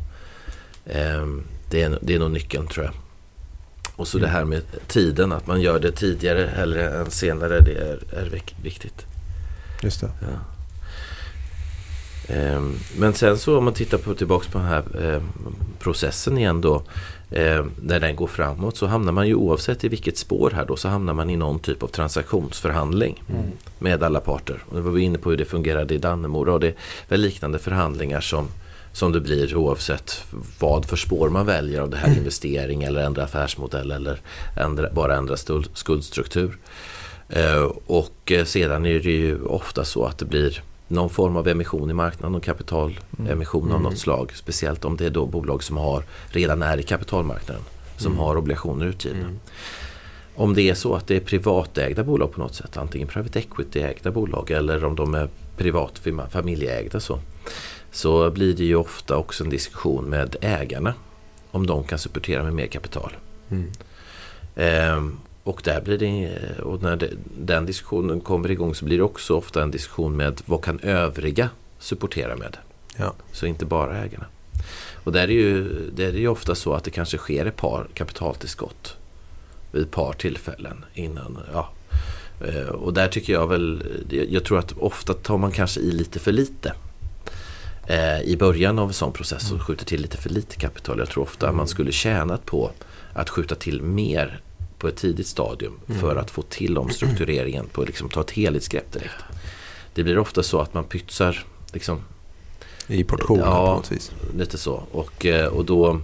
Eh, 1.00 1.28
det, 1.70 1.82
är, 1.82 2.00
det 2.02 2.16
är 2.16 2.20
nog 2.20 2.32
nyckeln 2.32 2.68
tror 2.68 2.86
jag. 2.86 2.94
Och 3.96 4.08
så 4.08 4.18
Mm. 4.18 4.30
det 4.30 4.34
här 4.38 4.46
med 4.46 4.62
tiden, 4.88 5.32
att 5.32 5.48
man 5.48 5.62
gör 5.62 5.80
det 5.80 5.92
tidigare 5.92 6.50
hellre 6.56 6.90
än 7.00 7.12
senare, 7.12 7.60
det 7.60 7.72
är, 7.74 8.00
är 8.20 8.30
vik- 8.30 8.56
viktigt. 8.64 9.06
Just 9.82 10.02
det. 10.02 10.10
Ja. 10.22 10.28
Ehm, 12.28 12.76
Men 12.98 13.14
sen 13.14 13.38
så 13.38 13.58
om 13.58 13.64
man 13.66 13.74
tittar 13.74 13.98
på, 13.98 14.14
tillbaka 14.14 14.50
på 14.52 14.58
den 14.58 14.68
här 14.68 14.84
ehm, 15.16 15.30
processen 15.80 16.38
igen 16.38 16.62
då. 16.62 16.84
ehm, 17.32 17.72
När 17.82 18.00
den 18.00 18.16
går 18.16 18.28
framåt 18.28 18.78
så 18.78 18.88
hamnar 18.88 19.12
man 19.12 19.28
ju 19.28 19.36
oavsett 19.36 19.84
i 19.84 19.88
vilket 19.88 20.18
spår 20.18 20.52
här 20.56 20.66
då 20.66 20.76
så 20.76 20.88
hamnar 20.90 21.14
man 21.14 21.30
i 21.30 21.36
någon 21.36 21.60
typ 21.60 21.84
av 21.84 21.88
transaktionsförhandling 21.88 23.24
Mm. 23.30 23.42
med 23.80 24.04
alla 24.04 24.20
parter. 24.20 24.64
Och 24.70 24.76
det 24.76 24.82
var 24.82 24.92
vi 24.92 25.02
inne 25.02 25.18
på 25.18 25.30
hur 25.30 25.38
det 25.38 25.46
fungerade 25.46 25.94
i 25.94 25.98
Dannemora 25.98 26.54
och 26.54 26.60
det 26.60 26.68
är 26.68 26.76
väl 27.08 27.22
liknande 27.22 27.60
förhandlingar 27.60 28.22
som, 28.22 28.48
som 28.94 29.12
det 29.12 29.20
blir 29.20 29.56
oavsett 29.56 30.24
vad 30.60 30.86
för 30.86 30.98
spår 30.98 31.30
man 31.30 31.46
väljer 31.46 31.82
av 31.82 31.90
det 31.90 31.98
här 31.98 32.18
investering 32.18 32.84
eller 32.84 33.02
ändra 33.04 33.24
affärsmodell 33.24 33.92
eller 33.92 34.20
ändra, 34.58 34.90
bara 34.94 35.16
ändra 35.16 35.36
skuldstruktur. 35.74 36.58
Eh, 37.34 37.72
och 37.88 38.32
eh, 38.32 38.46
sedan 38.46 38.86
är 38.86 39.00
det 39.00 39.12
ju 39.12 39.44
ofta 39.44 39.86
så 39.86 40.06
att 40.06 40.18
det 40.18 40.26
blir 40.26 40.64
någon 40.88 41.10
form 41.10 41.38
av 41.38 41.48
emission 41.48 41.90
i 41.90 41.94
marknaden 41.94 42.36
och 42.36 42.44
kapitalemission 42.44 43.64
av 43.64 43.70
Mm. 43.80 43.84
något 43.84 43.98
slag. 44.00 44.32
Speciellt 44.36 44.86
om 44.86 44.98
det 44.98 45.06
är 45.06 45.10
då 45.10 45.26
bolag 45.26 45.64
som 45.64 45.78
har, 45.78 46.04
redan 46.30 46.62
är 46.62 46.78
i 46.78 46.84
kapitalmarknaden. 46.84 47.64
Som 47.98 48.12
Mm. 48.12 48.20
har 48.24 48.36
obligationer 48.38 48.86
utgivna. 48.86 49.20
Mm. 49.20 49.40
Om 50.36 50.54
det 50.54 50.62
är 50.70 50.74
så 50.74 50.96
att 50.96 51.08
det 51.08 51.16
är 51.16 51.20
privatägda 51.20 52.04
bolag 52.04 52.32
på 52.32 52.40
något 52.40 52.56
sätt, 52.56 52.78
antingen 52.78 53.08
private 53.08 53.40
equity-ägda 53.40 54.12
bolag 54.12 54.52
eller 54.52 54.84
om 54.84 54.96
de 54.96 55.16
är 55.16 55.30
privat 55.58 56.02
fam- 56.04 56.30
familjeägda 56.30 57.00
så, 57.00 57.20
så 57.92 58.30
blir 58.32 58.54
det 58.54 58.64
ju 58.66 58.76
ofta 58.76 59.18
också 59.18 59.44
en 59.44 59.50
diskussion 59.50 60.06
med 60.06 60.36
ägarna 60.42 60.94
om 61.52 61.68
de 61.68 61.84
kan 61.84 62.00
supportera 62.00 62.44
med 62.44 62.54
mer 62.54 62.68
kapital. 62.68 63.12
Mm. 63.50 63.72
Ehm, 64.56 65.18
och 65.44 65.62
där 65.64 65.82
blir 65.82 65.98
det, 65.98 66.32
och 66.60 66.82
när 66.82 66.96
det, 66.96 67.10
den 67.38 67.66
diskussionen 67.66 68.22
kommer 68.22 68.52
igång 68.52 68.76
så 68.76 68.86
blir 68.86 68.98
det 68.98 69.04
också 69.04 69.36
ofta 69.36 69.64
en 69.64 69.72
diskussion 69.72 70.16
med 70.18 70.42
vad 70.46 70.64
kan 70.64 70.80
övriga 70.80 71.50
supportera 71.80 72.36
med? 72.36 72.58
Ja. 72.98 73.14
Så 73.32 73.46
inte 73.46 73.66
bara 73.66 73.98
ägarna. 73.98 74.26
Och 75.04 75.12
där 75.12 75.24
är, 75.24 75.28
ju, 75.28 75.64
där 75.96 76.08
är 76.08 76.12
det 76.12 76.20
ju 76.20 76.28
ofta 76.28 76.56
så 76.56 76.74
att 76.74 76.84
det 76.84 76.92
kanske 76.92 77.18
sker 77.18 77.46
ett 77.46 77.56
par 77.56 77.88
kapitaltillskott 77.94 78.96
vid 79.72 79.82
ett 79.84 79.92
par 79.92 80.14
tillfällen 80.14 80.86
innan. 80.94 81.40
Ja. 81.54 81.70
Eh, 82.48 82.68
Och 82.68 82.94
där 82.94 83.08
tycker 83.08 83.34
jag 83.34 83.48
väl, 83.48 83.84
jag 84.30 84.44
tror 84.44 84.60
att 84.60 84.72
ofta 84.78 85.14
tar 85.14 85.38
man 85.38 85.52
kanske 85.52 85.80
i 85.80 85.92
lite 85.92 86.20
för 86.20 86.32
lite. 86.32 86.74
Eh, 87.88 88.22
I 88.22 88.38
början 88.38 88.80
av 88.80 88.88
en 88.88 88.94
sån 88.94 89.12
process 89.14 89.52
och 89.52 89.62
skjuter 89.62 89.86
till 89.86 90.02
lite 90.02 90.18
för 90.18 90.30
lite 90.30 90.56
kapital. 90.56 91.00
Jag 91.00 91.10
tror 91.10 91.24
ofta 91.24 91.52
man 91.52 91.68
skulle 91.68 91.92
tjänat 91.92 92.46
på 92.46 92.72
att 93.14 93.30
skjuta 93.30 93.56
till 93.56 93.82
mer 93.82 94.40
på 94.82 94.88
ett 94.88 94.96
tidigt 94.96 95.28
stadium 95.28 95.80
för 96.02 96.16
att 96.16 96.32
få 96.32 96.42
till 96.42 96.78
omstruktureringen 96.78 97.66
på 97.72 97.84
liksom 97.84 98.10
ta 98.10 98.22
ett 98.22 98.32
helhetsgrepp 98.32 98.92
direkt. 98.92 99.16
Det 99.94 100.04
blir 100.04 100.18
ofta 100.20 100.44
så 100.44 100.60
att 100.60 100.74
man 100.74 100.84
pytsar 100.84 101.44
liksom, 101.74 102.00
I 102.88 103.04
portioner 103.04 103.44
Ja. 103.46 103.66
på 103.68 103.74
något 103.74 103.92
vis. 103.92 104.12
lite 104.38 104.58
så. 104.58 104.84
Och, 104.92 105.26
eh, 105.26 105.48
och 105.48 105.66
då 105.66 106.00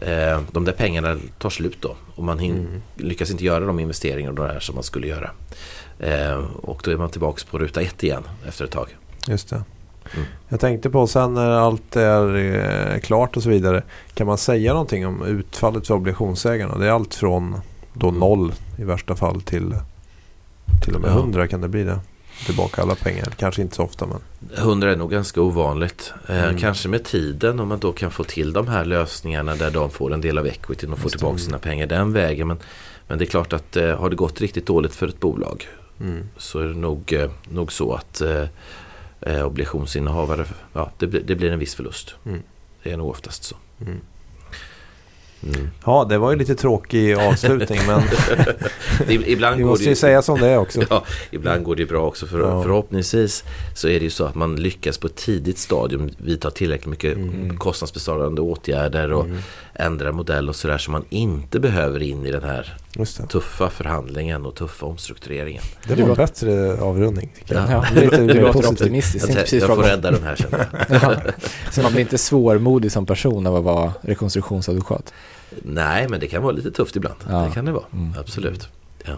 eh, 0.00 0.40
de 0.52 0.64
där 0.64 0.72
pengarna 0.72 1.18
tar 1.38 1.50
slut 1.50 1.76
då. 1.80 1.96
Och 2.14 2.24
man 2.24 2.38
hin- 2.40 2.66
Mm. 2.68 2.82
lyckas 2.96 3.30
inte 3.30 3.44
göra 3.44 3.64
de 3.66 3.80
investeringar 3.80 4.30
och 4.30 4.36
det 4.48 4.60
som 4.60 4.74
man 4.74 4.84
skulle 4.84 5.06
göra. 5.06 5.30
Eh, 5.98 6.36
och 6.62 6.80
då 6.84 6.90
är 6.90 6.96
man 6.96 7.10
tillbaka 7.10 7.42
på 7.50 7.58
ruta 7.58 7.80
ett 7.82 8.02
igen 8.02 8.22
efter 8.48 8.64
ett 8.64 8.70
tag. 8.70 8.96
Just 9.28 9.48
det. 9.48 9.62
Mm. 10.14 10.26
Jag 10.48 10.60
tänkte 10.60 10.90
på 10.90 11.06
sen 11.06 11.34
när 11.34 11.50
allt 11.50 11.96
är 11.96 12.98
klart 12.98 13.36
och 13.36 13.42
så 13.42 13.48
vidare. 13.48 13.82
Kan 14.14 14.26
man 14.26 14.38
säga 14.38 14.72
någonting 14.72 15.06
om 15.06 15.22
utfallet 15.24 15.86
för 15.86 15.94
obligationsägarna? 15.94 16.78
Det 16.78 16.86
är 16.86 16.90
allt 16.90 17.14
från 17.14 17.56
då 17.94 18.10
noll 18.10 18.52
i 18.78 18.84
värsta 18.84 19.16
fall 19.16 19.40
till 19.40 19.74
till 20.84 20.94
och 20.94 21.00
med 21.00 21.10
Ja. 21.34 21.46
kan 21.46 21.60
det 21.60 21.68
bli 21.68 21.84
det. 21.84 22.00
Tillbaka 22.46 22.82
alla 22.82 22.94
pengar. 22.94 23.28
Kanske 23.36 23.62
inte 23.62 23.74
så 23.76 23.82
ofta 23.82 24.06
men. 24.06 24.18
100 24.56 24.92
är 24.92 24.96
nog 24.96 25.10
ganska 25.10 25.40
ovanligt. 25.42 26.12
Eh, 26.28 26.44
Mm. 26.44 26.58
Kanske 26.58 26.88
med 26.88 27.04
tiden 27.04 27.60
om 27.60 27.68
man 27.68 27.78
då 27.78 27.92
kan 27.92 28.10
få 28.10 28.24
till 28.24 28.52
de 28.52 28.68
här 28.68 28.84
lösningarna 28.84 29.54
där 29.54 29.70
de 29.70 29.90
får 29.90 30.14
en 30.14 30.20
del 30.20 30.38
av 30.38 30.46
equityn 30.46 30.92
och 30.92 30.98
får 30.98 31.10
tillbaka 31.10 31.38
sina 31.38 31.58
pengar 31.58 31.86
den 31.86 32.12
vägen. 32.12 32.48
Men, 32.48 32.58
men 33.08 33.18
det 33.18 33.24
är 33.24 33.26
klart 33.26 33.52
att 33.52 33.76
eh, 33.76 33.96
har 33.98 34.10
det 34.10 34.16
gått 34.16 34.40
riktigt 34.40 34.66
dåligt 34.66 34.94
för 34.94 35.08
ett 35.08 35.20
bolag 35.20 35.66
Mm. 36.00 36.28
så 36.36 36.58
är 36.58 36.64
det 36.66 36.74
nog, 36.74 37.12
eh, 37.12 37.30
nog 37.48 37.72
så 37.72 37.94
att 37.94 38.20
eh, 38.20 38.44
eh, 39.20 39.46
obligationsinnehavare, 39.46 40.46
ja, 40.72 40.90
det, 40.98 41.06
blir- 41.06 41.22
det 41.26 41.34
blir 41.34 41.52
en 41.52 41.58
viss 41.58 41.74
förlust. 41.74 42.14
Mm. 42.26 42.42
Det 42.82 42.92
är 42.92 42.96
nog 42.96 43.08
oftast 43.10 43.44
så. 43.44 43.56
Mm. 43.80 44.00
Mm. 45.42 45.70
Ja, 45.84 46.06
det 46.08 46.18
var 46.18 46.30
ju 46.30 46.36
lite 46.38 46.54
tråkig 46.54 47.14
avslutning 47.14 47.78
men 47.86 48.02
ibland, 49.26 49.56
vi 49.56 49.62
går 49.62 49.70
måste 49.70 49.84
det, 49.84 49.88
ju 49.90 49.96
säga 49.96 50.22
som 50.22 50.40
det 50.40 50.48
är 50.48 50.58
också. 50.58 50.80
ja, 50.90 51.04
ibland 51.30 51.64
går 51.64 51.76
det 51.76 51.86
bra 51.86 52.06
också. 52.06 52.26
För, 52.26 52.40
Ja. 52.40 52.62
Förhoppningsvis 52.62 53.44
så 53.74 53.88
är 53.88 53.98
det 53.98 54.04
ju 54.04 54.10
så 54.10 54.24
att 54.24 54.34
man 54.34 54.56
lyckas 54.56 54.98
på 54.98 55.06
ett 55.06 55.16
tidigt 55.16 55.58
stadium 55.58 56.10
vidta 56.18 56.50
tillräckligt 56.50 56.86
mycket 56.90 57.16
Mm. 57.16 57.56
kostnadsbesparande 57.58 58.40
åtgärder 58.40 59.12
och 59.12 59.24
Mm. 59.24 59.38
ändra 59.74 60.12
modell 60.12 60.48
och 60.48 60.56
sådär 60.56 60.78
så 60.78 60.90
man 60.90 61.04
inte 61.10 61.60
behöver 61.60 62.02
in 62.02 62.26
i 62.26 62.30
den 62.32 62.42
här 62.44 62.76
Just 62.98 63.16
det. 63.20 63.26
tuffa 63.26 63.70
förhandlingen 63.70 64.46
och 64.46 64.54
tuffa 64.54 64.86
omstruktureringen. 64.86 65.62
Det 65.88 66.02
var 66.02 66.08
en 66.08 66.14
bättre 66.14 66.80
avrundning. 66.80 67.32
tycker 67.38 67.54
jag. 67.54 67.70
Ja, 67.70 67.84
Det 67.94 68.00
är 68.00 68.04
lite 68.04 68.20
mer 68.22 68.34
låter 68.34 68.52
positivt. 68.52 68.72
optimistiskt. 68.80 69.28
Jag, 69.28 69.30
Jag, 69.30 69.36
jag, 69.38 69.44
precis 69.44 69.62
jag 69.62 69.76
får 69.76 69.82
rädda 69.82 70.10
den 70.10 70.22
här 70.22 70.36
känner 70.36 70.66
jag. 70.88 71.02
Ja. 71.02 71.16
Så 71.70 71.82
man 71.82 71.92
blir 71.92 72.00
inte 72.00 72.18
svårmodig 72.18 72.92
som 72.92 73.06
person 73.06 73.46
av 73.46 73.56
att 73.56 73.64
vara 73.64 73.92
rekonstruktionsadvokat. 74.00 75.12
Nej, 75.62 76.08
men 76.08 76.20
det 76.20 76.26
kan 76.26 76.42
vara 76.42 76.52
lite 76.52 76.70
tufft 76.70 76.96
ibland. 76.96 77.16
Ja. 77.30 77.38
Det 77.38 77.50
kan 77.54 77.64
det 77.64 77.72
vara. 77.72 77.84
Mm. 77.92 78.14
Absolut. 78.18 78.68
Ja. 79.04 79.12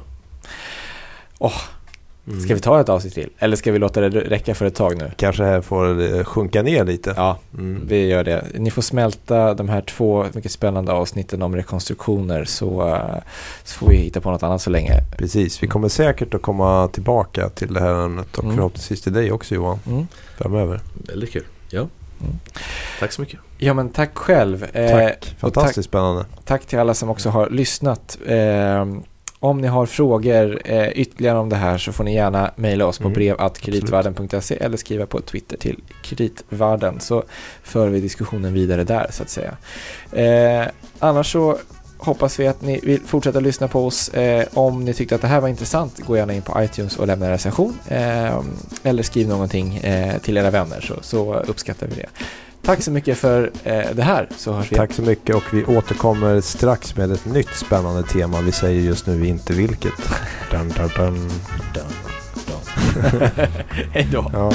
Mm. 2.26 2.40
Ska 2.40 2.54
vi 2.54 2.60
ta 2.60 2.80
ett 2.80 2.88
avsnitt 2.88 3.14
till? 3.14 3.28
Eller 3.38 3.56
ska 3.56 3.72
vi 3.72 3.78
låta 3.78 4.00
det 4.00 4.08
räcka 4.20 4.54
för 4.54 4.66
ett 4.66 4.74
tag 4.74 4.96
nu? 4.98 5.10
Kanske 5.16 5.44
här 5.44 5.60
får 5.60 6.14
eh, 6.16 6.24
sjunka 6.24 6.62
ner 6.62 6.84
lite. 6.84 7.14
Ja, 7.16 7.38
Mm. 7.54 7.82
vi 7.86 8.06
gör 8.06 8.24
det. 8.24 8.44
Ni 8.54 8.70
får 8.70 8.82
smälta 8.82 9.54
de 9.54 9.68
här 9.68 9.80
två 9.80 10.26
mycket 10.34 10.52
spännande 10.52 10.92
avsnitten 10.92 11.42
om 11.42 11.56
rekonstruktioner 11.56 12.44
så, 12.44 12.88
eh, 12.88 13.22
så 13.64 13.78
får 13.78 13.88
vi 13.88 13.96
hitta 13.96 14.20
på 14.20 14.30
något 14.30 14.42
annat 14.42 14.62
så 14.62 14.70
länge. 14.70 14.92
Precis, 15.18 15.62
vi 15.62 15.66
kommer 15.66 15.88
säkert 15.88 16.34
att 16.34 16.42
komma 16.42 16.88
tillbaka 16.88 17.48
till 17.48 17.74
det 17.74 17.80
här 17.80 18.04
ämnet 18.04 18.38
och 18.38 18.44
Mm. 18.44 18.56
förhoppningsvis 18.56 19.00
till 19.02 19.12
dig 19.12 19.32
också 19.32 19.54
Johan 19.54 19.78
Mm. 19.86 20.06
framöver. 20.36 20.80
Väldigt 20.94 21.32
kul. 21.32 21.44
Ja. 21.70 21.88
Tack 23.00 23.12
så 23.12 23.20
mycket. 23.20 23.40
Ja 23.58 23.74
men 23.74 23.88
tack 23.88 24.10
själv. 24.18 24.64
Eh, 24.72 24.90
Tack, 24.90 25.36
fantastiskt 25.40 25.88
spännande. 25.88 26.24
Tack 26.44 26.66
till 26.66 26.78
alla 26.78 26.94
som 26.94 27.10
också 27.10 27.28
har 27.30 27.50
lyssnat. 27.50 28.18
Eh, 28.26 28.86
om 29.40 29.60
ni 29.60 29.66
har 29.68 29.86
frågor 29.86 30.60
eh, 30.64 30.88
ytterligare 30.88 31.38
om 31.38 31.48
det 31.48 31.56
här 31.56 31.78
så 31.78 31.92
får 31.92 32.04
ni 32.04 32.14
gärna 32.14 32.50
mejla 32.56 32.86
oss 32.86 32.98
på 32.98 33.04
Mm, 33.04 33.14
brev.kreditvarden.se 33.14 34.56
eller 34.56 34.76
skriva 34.76 35.06
på 35.06 35.20
Twitter 35.20 35.56
till 35.56 35.82
kreditvarden 36.02 37.00
så 37.00 37.24
för 37.62 37.88
vi 37.88 38.00
diskussionen 38.00 38.54
vidare 38.54 38.84
där 38.84 39.06
så 39.10 39.22
att 39.22 39.30
säga. 39.30 39.56
Eh, 40.12 40.68
annars 40.98 41.32
så 41.32 41.58
hoppas 41.98 42.40
vi 42.40 42.46
att 42.46 42.62
ni 42.62 42.80
vill 42.82 43.00
fortsätta 43.00 43.40
lyssna 43.40 43.68
på 43.68 43.86
oss. 43.86 44.08
Eh, 44.08 44.46
om 44.54 44.84
ni 44.84 44.94
tyckte 44.94 45.14
att 45.14 45.20
det 45.20 45.28
här 45.28 45.40
var 45.40 45.48
intressant, 45.48 46.00
gå 46.06 46.16
gärna 46.16 46.34
in 46.34 46.42
på 46.42 46.62
iTunes 46.62 46.96
och 46.96 47.06
lämna 47.06 47.26
en 47.26 47.32
recension. 47.32 47.78
Eh, 47.88 48.40
eller 48.82 49.02
skriv 49.02 49.28
någonting 49.28 49.76
eh, 49.76 50.18
till 50.18 50.36
era 50.36 50.50
vänner 50.50 50.80
så, 50.80 50.94
så 51.00 51.34
uppskattar 51.34 51.86
vi 51.86 51.94
det. 51.94 52.06
Tack 52.64 52.82
så 52.82 52.90
mycket 52.90 53.18
för 53.18 53.50
eh, 53.64 53.90
det 53.94 54.02
här 54.02 54.28
så 54.36 54.52
hörs 54.52 54.72
vi 54.72 54.76
Tack 54.76 54.92
så 54.92 55.02
mycket 55.02 55.36
och 55.36 55.42
vi 55.52 55.64
återkommer 55.64 56.40
strax 56.40 56.96
med 56.96 57.10
ett 57.12 57.24
nytt 57.24 57.54
spännande 57.54 58.02
tema. 58.02 58.40
Vi 58.40 58.52
säger 58.52 58.80
just 58.80 59.06
nu 59.06 59.26
inte 59.26 59.52
vilket. 59.52 59.92
Dun, 60.50 60.68
dun, 60.68 61.30
dun. 61.74 61.90
Hej 63.92 64.08
då. 64.12 64.30
Ja. 64.32 64.52